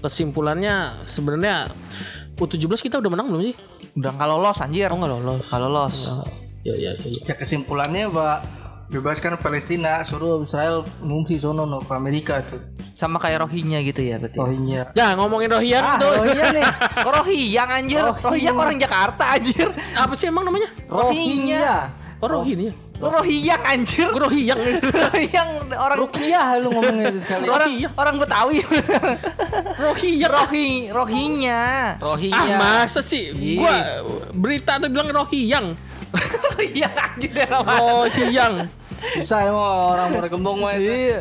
[0.00, 1.70] Kesimpulannya sebenarnya
[2.40, 3.56] U17 kita udah menang belum sih?
[4.00, 4.88] Udah nggak lolos anjir.
[4.88, 5.44] Oh nggak lolos.
[5.52, 5.96] Nggak lolos.
[6.64, 7.04] Ya ya ya.
[7.04, 7.20] ya.
[7.28, 8.38] Ya kesimpulannya Pak
[8.90, 12.58] bebaskan Palestina suruh Israel ngungsi sono no ke Amerika tuh.
[13.00, 14.36] Sama kayak Rohingya gitu ya berarti.
[14.36, 14.92] Rohingya.
[14.92, 16.12] Ya ngomongin Rohian Ah, tuh.
[16.20, 16.64] Rohingya nih.
[17.00, 18.00] Kok Rohingya anjir?
[18.04, 19.68] Rohingya orang Jakarta anjir.
[19.96, 20.68] Apa sih emang namanya?
[20.84, 21.96] Rohingya.
[22.20, 22.76] Oh Rohingya.
[23.00, 24.12] Rohingya anjir.
[24.12, 24.52] Rohingya
[25.80, 27.48] orang Rukiah lu ngomongnya itu sekali.
[27.48, 27.88] orang Rohingya.
[27.96, 28.58] orang Betawi.
[29.80, 30.30] Rohiyang.
[30.30, 31.62] Rohi Rohingya.
[31.96, 32.56] Ah Rohingya.
[32.60, 33.32] masa sih?
[33.56, 35.72] Gua berita tuh bilang Rohiyang.
[36.12, 38.68] Rohingya anjir Rohiyang.
[39.20, 39.64] Susah emang
[39.96, 40.92] orang mau gembong mah itu.
[40.92, 41.18] Iya.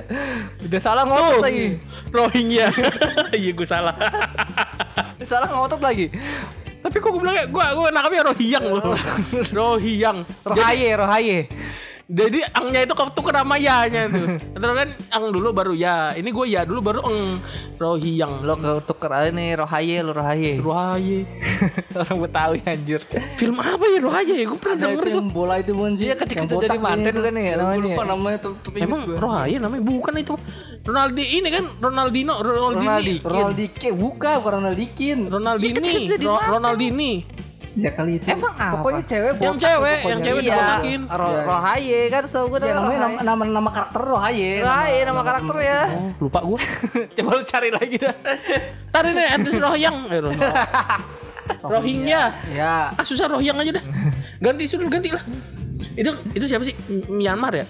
[0.67, 1.65] Udah salah ngotot lagi.
[2.11, 2.67] Rohingya.
[3.39, 3.93] Iya gue salah.
[5.29, 6.09] Salah ngotot lagi.
[6.79, 8.95] Tapi kok gue bilang gue gue nangkapnya Rohiyang loh.
[9.57, 10.17] Rohiyang.
[10.47, 11.39] Rohaye, Rohaye.
[12.09, 14.25] Jadi angnya itu ketukar sama ya-nya tuh.
[14.57, 16.17] Terus kan ang dulu baru ya.
[16.17, 17.37] Ini gue ya dulu baru eng.
[17.77, 18.41] Rohiyang.
[18.41, 20.57] Lo ke tuker aja nih Rohaye, lo Rohaye.
[20.57, 21.29] Rohaye.
[22.01, 23.05] orang Betawi anjir.
[23.37, 24.41] Film apa ya Rohaye?
[24.41, 26.05] Gue pernah Ada denger itu yang bola itu bukan sih?
[26.09, 27.21] Iya, ketika itu jadi manten ini.
[27.21, 27.85] kan ya, Ya, namanya.
[27.85, 28.53] Lupa namanya tuh.
[28.73, 29.01] Emang.
[29.05, 30.33] Rohaye namanya bukan itu.
[30.81, 32.87] Ronaldi ini kan Ronaldino, Ronaldini.
[32.89, 33.15] Ronaldi.
[33.21, 35.17] Ronaldike bukan bukan Ronaldikin.
[35.29, 35.93] Ronaldini,
[36.25, 37.13] Ro- Ronaldini.
[37.79, 38.25] Ya kali itu.
[38.27, 38.75] Emang apa?
[38.77, 40.09] Pokoknya cewek Yang botak cewek, pokoknya.
[40.09, 40.51] yang cewek Iya.
[40.51, 41.01] dibotakin.
[41.09, 44.51] Ro Rohaye kan setahu gue Ya namanya nama, nama, nama karakter Rohaye.
[44.59, 45.79] Rohaye nama karakter ya.
[45.89, 46.61] Oh, lupa gue.
[47.15, 48.15] Coba lu cari lagi dah.
[48.89, 49.97] Tadi nih etnis Rohyang.
[50.07, 50.35] Eh, Roh-
[51.61, 52.21] Rohingya.
[52.51, 52.91] Ya.
[52.91, 53.83] Ah susah Rohyang aja dah.
[54.43, 55.23] Ganti suruh ganti lah.
[55.93, 56.75] Itu itu siapa sih?
[57.07, 57.65] Myanmar ya?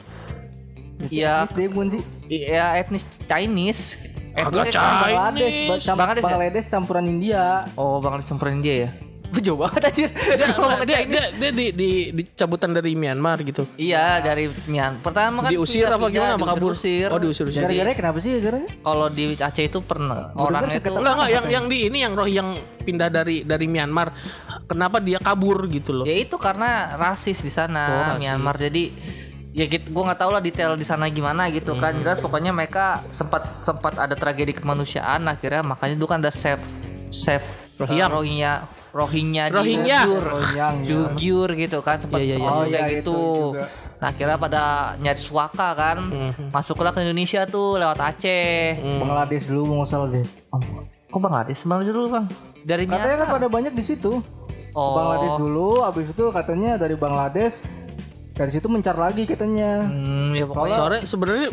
[1.02, 2.02] Iya, Etnis dia bukan sih?
[2.28, 4.04] iya etnis Chinese.
[4.32, 5.15] Agak Chinese.
[5.15, 6.30] Bangladesh, Bangladesh ya?
[6.30, 7.43] Bangladesh campuran India.
[7.74, 8.89] Oh, Bangladesh semperin dia ya.
[9.29, 10.09] Gue jauh banget anjir.
[10.09, 13.61] Dia, Ngomong dia, dia, dia di, di, dicabutan dari Myanmar gitu.
[13.77, 15.05] Iya dari Myanmar.
[15.05, 16.33] Pertama kan Diusir apa gimana?
[16.33, 16.73] Apa kabur?
[16.73, 17.09] diusir.
[17.13, 17.61] Oh diusir-usir.
[17.61, 21.45] Gara-gara kenapa sih gara Kalau di Aceh itu pernah orangnya sih itu Enggak enggak yang
[21.45, 22.43] yang di ini yang Rohingya
[22.81, 24.09] pindah dari dari Myanmar.
[24.65, 26.05] Kenapa dia kabur gitu loh?
[26.09, 28.57] ya itu karena rasis di sana Myanmar.
[28.57, 28.93] Jadi
[29.49, 31.93] ya gitu gue nggak tahu lah detail di sana gimana gitu kan.
[32.01, 36.61] Jelas pokoknya mereka sempat sempat ada tragedi kemanusiaan akhirnya makanya itu kan ada save
[37.13, 37.45] save
[37.77, 38.78] Rohingya.
[38.89, 39.99] Rohingya Rohingya
[40.86, 42.36] Uyghur gitu kan sempat iya, iya.
[42.41, 42.97] sempat Oh, juga iya, gitu.
[42.99, 43.19] itu
[43.54, 43.65] juga.
[43.99, 44.63] Nah, akhirnya pada
[44.97, 45.97] nyari suaka kan.
[46.08, 46.45] Mhm.
[46.56, 48.80] Masuklah ke Indonesia tuh lewat Aceh.
[48.80, 48.99] Hmm.
[49.04, 50.23] Bangladesh dulu mau salah deh.
[50.56, 51.67] Oh, kok Bangladesh?
[51.67, 52.25] Bangladesh dulu, Bang.
[52.63, 54.23] Dari Katanya kan pada banyak di situ.
[54.71, 54.95] Oh.
[54.95, 57.65] Bangladesh dulu, habis itu katanya dari Bangladesh
[58.32, 59.84] dari situ mencar lagi katanya.
[59.84, 61.49] Hmm, ya pokoknya Soalnya sebenarnya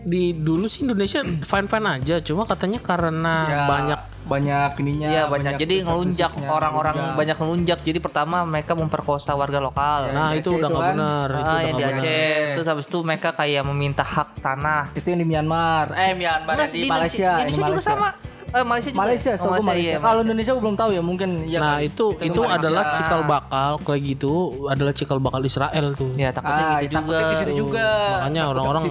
[0.00, 5.08] di dulu sih Indonesia fine fine aja, cuma katanya karena Ya, banyak banyak ininya.
[5.10, 5.52] Iya banyak.
[5.58, 7.18] Jadi ngelunjak orang-orang ngelunjak.
[7.18, 7.78] banyak ngelunjak.
[7.82, 10.14] Jadi pertama mereka memperkosa warga lokal.
[10.14, 10.90] nah di itu udah itu nggak kan.
[10.94, 11.84] benar, itu Ah, udah yang di.
[11.90, 12.38] Aceh.
[12.54, 14.82] Terus habis itu mereka kayak meminta hak tanah.
[14.94, 15.86] Itu yang di Myanmar.
[15.92, 17.90] Eh Myanmar yang di Malaysia, Indonesia di juga Malaysia.
[17.90, 18.08] sama.
[18.50, 19.00] Eh, Malaysia juga.
[19.00, 19.38] Malaysia, ya?
[19.40, 19.94] Oh, Malaysia.
[19.94, 21.58] iya, Kalau Indonesia gue belum tahu ya, mungkin ya.
[21.58, 21.86] Nah kali.
[21.86, 22.58] itu itu Malaysia.
[22.58, 24.32] adalah cikal bakal kayak gitu
[24.66, 26.10] adalah cikal bakal Israel tuh.
[26.14, 27.38] Ya takutnya Ah, gitu takutnya juga.
[27.38, 27.88] situ juga.
[28.12, 28.82] Makanya orang-orang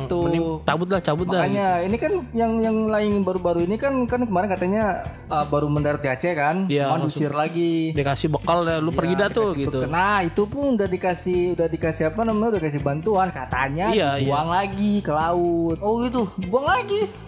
[0.63, 1.41] cabut lah cabut dah.
[1.41, 4.83] Makanya ini kan yang yang lain baru-baru ini kan kan kemarin katanya
[5.27, 7.91] uh, baru mendarat di Aceh kan, Iya, mau diusir lagi.
[7.91, 9.83] Dikasih bekal ya, lu pergi dah tuh gitu.
[9.83, 9.91] bekal.
[9.91, 14.49] Nah itu pun udah dikasih udah dikasih apa namanya udah dikasih bantuan katanya Iya, buang
[14.49, 15.77] lagi ke laut.
[15.79, 16.31] Oh gitu.
[16.47, 17.27] Buang lagi.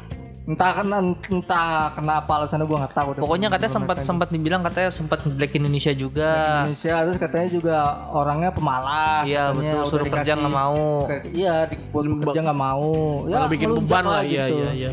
[0.51, 3.09] Entah kena entah kenapa alasannya gua nggak tahu.
[3.15, 3.21] deh.
[3.23, 6.31] Pokoknya katanya sempat sempat dibilang katanya sempat black Indonesia juga.
[6.67, 7.75] Indonesia terus katanya juga
[8.11, 9.23] orangnya pemalas.
[9.23, 11.07] Iya betul suruh kerja nggak mau.
[11.31, 12.91] Iya, dibuat bekerja nggak mau.
[13.31, 14.59] Ya, bikin beban lah, iya gitu.
[14.59, 14.91] iya iya.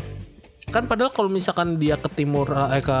[0.69, 2.99] Kan padahal kalau misalkan dia ke timur eh ke,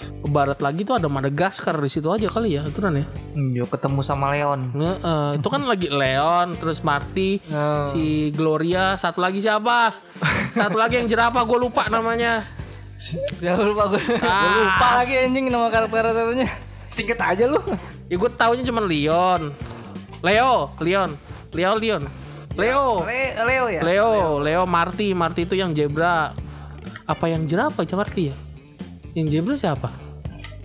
[0.00, 3.04] ke barat lagi tuh ada Madagaskar di situ aja kali ya, itu kan ya.
[3.32, 4.72] Hmm, yuk ketemu sama Leon.
[4.72, 7.84] Nge- eh, itu kan lagi Leon, terus Marty, Oh.
[7.84, 9.92] si Gloria, satu lagi siapa?
[10.50, 12.42] Satu lagi yang jerapah gue lupa namanya.
[13.42, 13.98] Ya lupa gue.
[13.98, 14.30] Gua
[14.62, 16.46] lupa lagi anjing nama karakter-karakternya.
[16.86, 17.58] Singkat aja lu.
[18.06, 19.50] Ya gue taunya cuma Leon.
[20.22, 21.10] Leo, Leon.
[21.50, 22.02] Leo, Leon.
[22.54, 23.02] Leo.
[23.02, 23.80] Le- Leo ya.
[23.82, 26.30] Leo, Leo, Marty, Marty itu yang zebra.
[27.02, 28.36] Apa yang jerapah ya Marty ya?
[29.12, 29.88] Yang zebra siapa?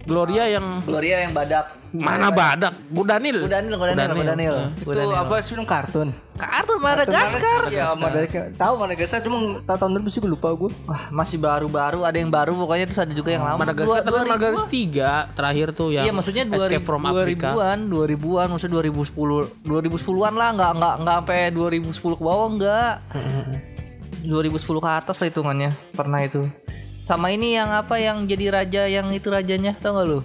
[0.08, 1.76] Gloria yang Gloria yang badak.
[1.91, 2.71] mana badak?
[2.88, 3.84] Bu Daniel, Bu Daniel, Bu
[4.23, 4.56] Daniel.
[4.80, 6.15] Bu Itu apa film kartun?
[6.38, 7.67] Kartun Madagaskar.
[7.67, 8.56] Ya, Madagaskar.
[8.56, 10.71] Tahu Madagaskar cuma tahu tahun berapa sih gue lupa gue.
[10.88, 13.67] Wah, masih baru-baru, ada yang baru pokoknya terus ada juga yang lama.
[13.67, 14.32] Madagaskar Dua- terus 2000-an.
[14.32, 14.71] Madagaskar
[15.28, 17.47] 3 terakhir tuh yang Iya maksudnya 2000, from Africa.
[17.52, 22.93] 2000-an, 2000-an, maksudnya 2010, 2010-an lah, nggak nggak nggak sampai 2010 ke bawah enggak.
[24.27, 26.45] 2010 ke atas lah hitungannya pernah itu.
[27.07, 30.19] Sama ini yang apa yang jadi raja yang itu rajanya tau gak lu?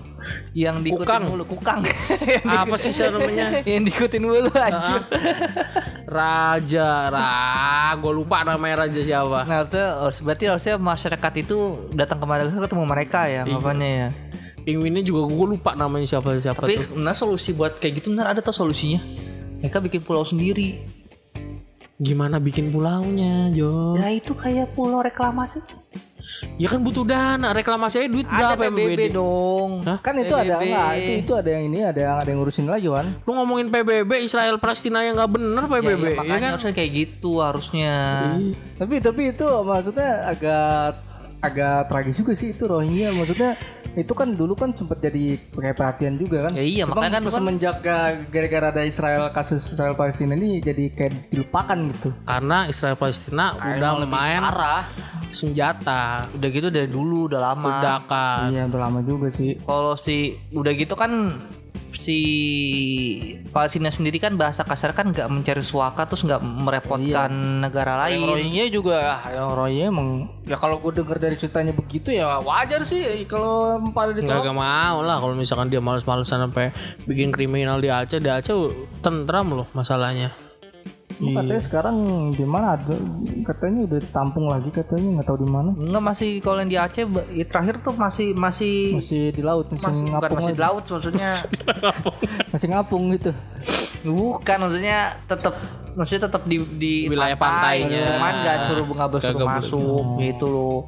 [0.51, 1.23] Yang diikutin Kukang.
[1.31, 1.81] mulu, kukang.
[2.67, 3.47] Apa sih namanya?
[3.71, 5.03] yang diikutin mulu anjir.
[6.07, 9.47] Raja, Ra, gue lupa namanya raja siapa.
[9.47, 11.57] Nah, harusnya, harus- berarti harusnya masyarakat itu
[11.95, 14.09] datang ke Madagaskar ketemu mereka ya, ngapainnya ya.
[14.63, 16.95] Penguinnya juga gue lupa namanya siapa siapa Tapi tuh.
[16.95, 19.03] nah solusi buat kayak gitu benar ada tau solusinya.
[19.59, 20.83] Mereka bikin pulau sendiri.
[22.03, 23.95] Gimana bikin pulaunya, Jo?
[23.95, 25.63] Ya itu kayak pulau reklamasi.
[26.59, 29.01] Ya kan butuh dana, reklamasi aja duit Ada berapa PBB PBB?
[29.13, 29.71] dong.
[30.01, 30.65] Kan itu ada PBB.
[30.65, 33.07] enggak, itu itu ada yang ini, ada yang ada yang ngurusin lagi, Wan.
[33.21, 36.53] Lu ngomongin PBB Israel Palestina yang nggak bener Ya, PBB, ya, ya, makanya kan?
[36.53, 37.95] harusnya kayak gitu harusnya.
[38.75, 40.99] Tapi tapi itu maksudnya agak
[41.39, 43.11] agak tragis juga sih itu Rohingya.
[43.13, 43.51] Maksudnya
[43.95, 46.53] itu kan dulu kan sempat jadi kayak perhatian juga kan.
[46.53, 50.89] Ya iya, Cuma makanya kan- semenjak ga- gara-gara ada Israel kasus Israel Palestina ini jadi
[50.89, 52.09] kayak dilupakan gitu.
[52.23, 54.83] Karena Israel Palestina udah main Parah.
[55.33, 57.69] senjata, Udah gitu dari dulu udah lama.
[57.75, 58.49] ledakan.
[58.49, 59.57] Iya, udah lama juga sih.
[59.59, 60.17] Kalau si
[60.51, 61.41] udah gitu kan
[61.95, 62.21] si
[63.55, 68.29] Palestina sendiri kan bahasa kasar kan nggak mencari suaka terus nggak merepotkan negara Yang lain.
[68.29, 70.09] Rohingya juga ah, yang Rohingya emang
[70.49, 74.43] ya kalau gue denger dari ceritanya begitu ya wajar sih kalau pada ditolak.
[74.43, 76.75] nggak mau lah kalau misalkan dia males-malesan sampai
[77.07, 78.57] bikin kriminal di Aceh, di Aceh
[79.05, 80.42] tentram loh masalahnya.
[81.23, 81.97] Cuma Katanya sekarang
[82.35, 82.99] di mana ada
[83.47, 85.71] katanya udah ditampung lagi katanya nggak tahu di mana.
[85.79, 89.87] Enggak masih kalau yang di Aceh ya terakhir tuh masih masih Masih di laut, masih,
[89.87, 91.29] masih ngapung masih di laut maksudnya.
[92.51, 93.31] masih ngapung gitu.
[94.03, 95.55] Bukan maksudnya tetap
[95.95, 98.01] maksudnya tetap di di Wilayah pantai, pantainya.
[98.11, 100.79] Cuman nggak suruh nggak boleh suruh masuk gitu loh.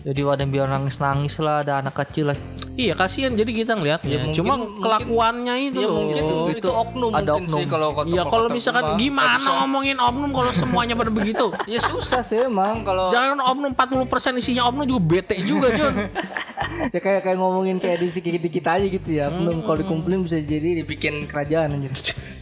[0.00, 2.38] Jadi ada yang biar nangis nangis lah, ada anak kecil lah.
[2.72, 4.16] Iya kasihan jadi kita ngeliatnya.
[4.24, 5.96] mungkin- Cuma mungkin- kelakuannya itu Ya loh.
[6.00, 7.58] mungkin itu, oknum ada mungkin oknum.
[7.60, 11.52] sih kalau kota Ya kalau misalkan gimana ngomongin oknum kalau semuanya pada begitu.
[11.68, 15.94] Ya susah sih emang kalau Jangan oknum 40% isinya oknum juga bete juga Jun.
[16.94, 19.28] ya kayak kayak ngomongin kayak di sedikit dikit aja gitu ya.
[19.28, 21.92] Oknum kalau dikumpulin bisa jadi dibikin kerajaan aja.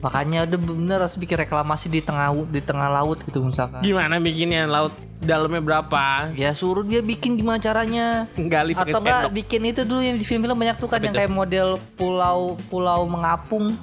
[0.00, 3.84] Makanya udah bener harus bikin reklamasi di tengah di tengah laut gitu misalkan.
[3.84, 6.32] Gimana bikinnya laut dalamnya berapa?
[6.32, 8.24] Ya suruh dia bikin gimana caranya.
[8.36, 11.32] Gali pakai Atau enggak bikin itu dulu yang di film-film banyak tuh kan yang kayak
[11.32, 13.76] model pulau pulau mengapung.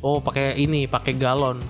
[0.00, 1.60] Oh, pakai ini, pakai galon.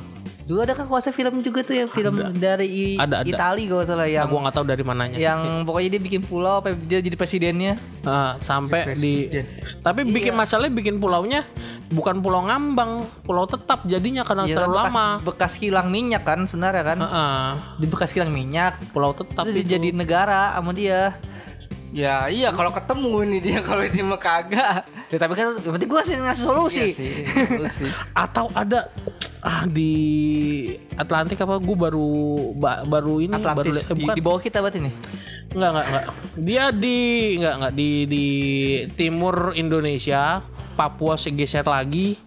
[0.51, 3.29] Dulu ada kan kuasa film juga tuh yang film dari I- Ada, ada.
[3.31, 5.15] Itali kalau salah yang Gua nggak tahu dari mananya.
[5.15, 7.79] yang pokoknya dia bikin pulau apa dia jadi presidennya.
[8.03, 9.31] Ah, sampai di
[9.79, 11.47] tapi bikin masalahnya bikin pulaunya
[11.87, 15.07] bukan pulau ngambang, pulau tetap jadinya karena Iya, terlalu bekas, lama.
[15.23, 16.99] bekas kilang minyak kan sebenarnya kan.
[16.99, 17.43] Heeh.
[17.77, 18.83] Di bekas kilang minyak.
[18.91, 21.15] pulau tetap Terus dia jadi negara sama dia.
[21.91, 24.83] Ya iya kalau ketemu ini dia kalau itu mah kagak.
[25.11, 26.81] Ya, tapi kan yang penting gua sih ngasih solusi.
[26.81, 27.11] Iya sih.
[27.69, 27.91] sih.
[28.25, 28.91] atau ada
[29.41, 29.93] ah di
[30.95, 32.11] Atlantik apa gue baru
[32.53, 34.95] ba- baru ini baru Atlantis li- eh, di, bukan di bawah kita berarti nih.
[35.51, 36.05] Enggak, enggak, enggak.
[36.37, 36.99] Dia di
[37.41, 38.27] enggak, enggak di di
[38.93, 40.45] timur Indonesia,
[40.77, 42.21] Papua segeser lagi.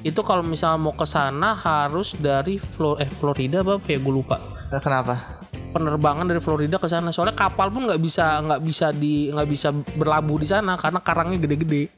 [0.00, 4.40] Itu kalau misalnya mau ke sana harus dari Flor eh Florida apa ya gue lupa.
[4.70, 5.42] Kenapa?
[5.74, 7.10] Penerbangan dari Florida ke sana.
[7.10, 11.36] Soalnya kapal pun nggak bisa nggak bisa di nggak bisa berlabuh di sana karena karangnya
[11.40, 11.88] gede-gede.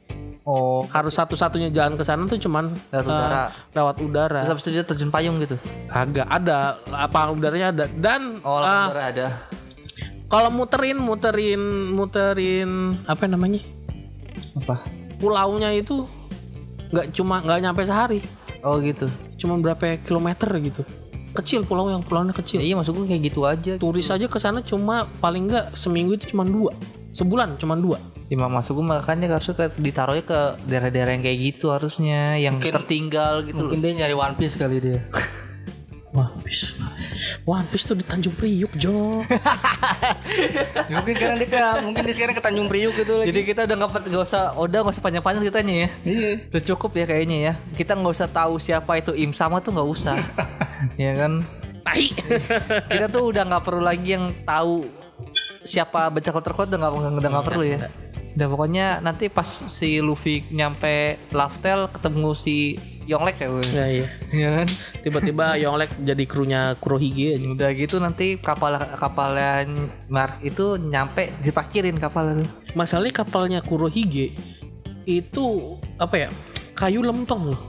[0.43, 3.43] Oh, Harus satu-satunya jalan ke sana tuh cuman Lewat eh, udara.
[3.71, 4.39] lewat udara.
[4.39, 5.55] terus habis itu dia terjun payung gitu.
[5.87, 9.27] Kagak ada apa udaranya ada dan Oh, ah, udara ada.
[10.27, 11.61] kalau muterin muterin
[11.93, 12.69] muterin
[13.05, 13.63] apa namanya
[14.53, 14.83] Apa?
[15.15, 16.03] pulaunya itu
[16.89, 18.19] nggak cuma nggak nyampe sehari
[18.59, 19.07] Oh gitu.
[19.37, 20.83] cuma berapa kilometer gitu
[21.33, 23.73] kecil pulau yang pulaunya Ya, kecil iya maksud gue kayak gitu aja.
[23.75, 26.75] turis aja ke sana cuma paling nggak seminggu itu cuma dua
[27.11, 27.97] sebulan cuma dua
[28.31, 33.43] Ya maksud gue makanya harusnya ke, ditaruhnya ke daerah-daerah yang kayak gitu harusnya yang tertinggal
[33.43, 33.69] gitu loh.
[33.69, 34.99] Mungkin dia nyari One Piece kali dia.
[36.13, 36.77] One Piece
[37.43, 39.25] One Piece tuh di Tanjung Priuk Jo
[40.93, 43.33] mungkin sekarang dia ke, mungkin dia sekarang ke Tanjung Priuk gitu lagi.
[43.33, 45.89] Jadi kita udah nggak nggak usah Oda nggak usah panjang-panjang ceritanya ya.
[46.05, 46.31] Iya.
[46.53, 47.53] Udah cukup ya kayaknya ya.
[47.73, 50.15] Kita nggak usah tahu siapa itu Im sama tuh nggak usah.
[51.01, 51.41] ya kan.
[51.83, 52.13] tai
[52.87, 54.85] Kita tuh udah nggak perlu lagi yang tahu
[55.65, 57.79] siapa baca terkot udah nggak udah nggak perlu ya.
[58.33, 63.47] Udah pokoknya nanti pas si Luffy nyampe Laftel ketemu si Yonglek ya.
[63.47, 63.63] gue.
[63.69, 64.67] ya iya Ya kan.
[64.99, 69.67] tiba-tiba Yonglek jadi krunya Kurohige aja Udah gitu nanti kapal kapalnya
[70.07, 72.47] Mark itu nyampe diparkirin kapalnya.
[72.71, 74.31] masalahnya kapalnya Kurohige
[75.03, 75.47] itu
[75.97, 76.29] apa ya
[76.73, 77.61] kayu lempeng loh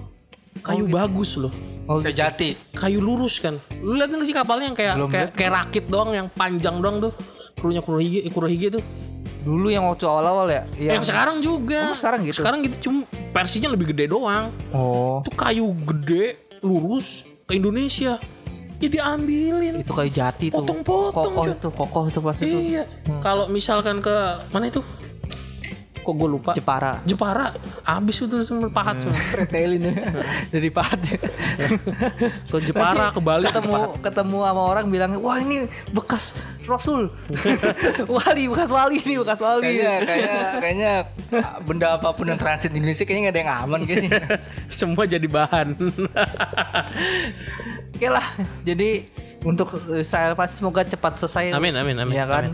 [0.60, 1.50] kayu bagus loh
[1.84, 2.56] Oh, Kayak jati.
[2.72, 6.30] kayu lurus kan lu lihat nggak sih kapalnya yang kayak kayak, kayak rakit doang yang
[6.30, 7.12] panjang doang tuh
[7.54, 8.82] krunya Kurohige eh, Kurohige tuh
[9.45, 10.64] dulu yang waktu awal-awal ya.
[10.74, 12.40] yang sekarang juga Oh, sekarang gitu?
[12.40, 15.20] sekarang gitu cuma versinya lebih gede doang Oh.
[15.20, 16.24] itu kayu gede
[16.61, 18.16] lurus ke Indonesia
[18.74, 20.61] ya diambilin Itu kayak jati tuh.
[20.61, 22.59] Potong-potong, Kokoh itu, kokoh itu pas itu.
[22.70, 22.84] iya
[23.20, 24.12] kalau misalkan ke
[24.49, 24.80] mana itu
[26.05, 27.00] kok gue lupa Jepara.
[27.09, 29.94] Jepara habis itu semua pahat semua Pretelin ya.
[30.52, 31.16] Dari Pahat ya.
[32.52, 36.36] ke Jepara ke Bali ketemu ketemu sama orang bilang, "Wah, ini bekas
[36.68, 37.09] Rasul."
[38.20, 39.64] wali, bekas wali ini, bekas wali.
[39.64, 40.92] Kayaknya kayaknya kayaknya
[41.64, 44.20] benda apa pun yang transit di Indonesia kayaknya nggak ada yang aman kayaknya.
[44.68, 45.72] semua jadi bahan
[47.94, 48.26] Oke lah.
[48.66, 49.09] Jadi
[49.44, 51.52] untuk Israel pasti semoga cepat selesai.
[51.52, 52.44] amin amin amin Iya kan?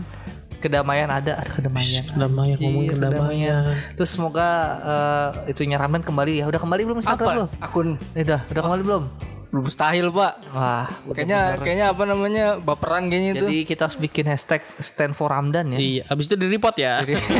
[0.61, 2.05] Kedamaian ada, ada kedamaian.
[2.05, 3.61] kedamaian ngomong Iya, kedamaian
[3.93, 4.47] Terus semoga
[4.79, 6.45] eh, itunya ramen kembali ya.
[6.45, 7.43] Udah kembali belum Instagram lo?
[7.49, 7.55] Apa?
[7.59, 9.07] Akun Eh, Udah, udah kembali belum?
[9.51, 10.33] belum mustahil pak.
[10.49, 11.59] Wah, Kayaknya bener.
[11.59, 13.43] kayaknya apa namanya baperan kayaknya itu.
[13.43, 15.75] Jadi kita harus bikin hashtag stand for Ramdan ya.
[15.75, 17.19] iya habis itu di report ya Jadi-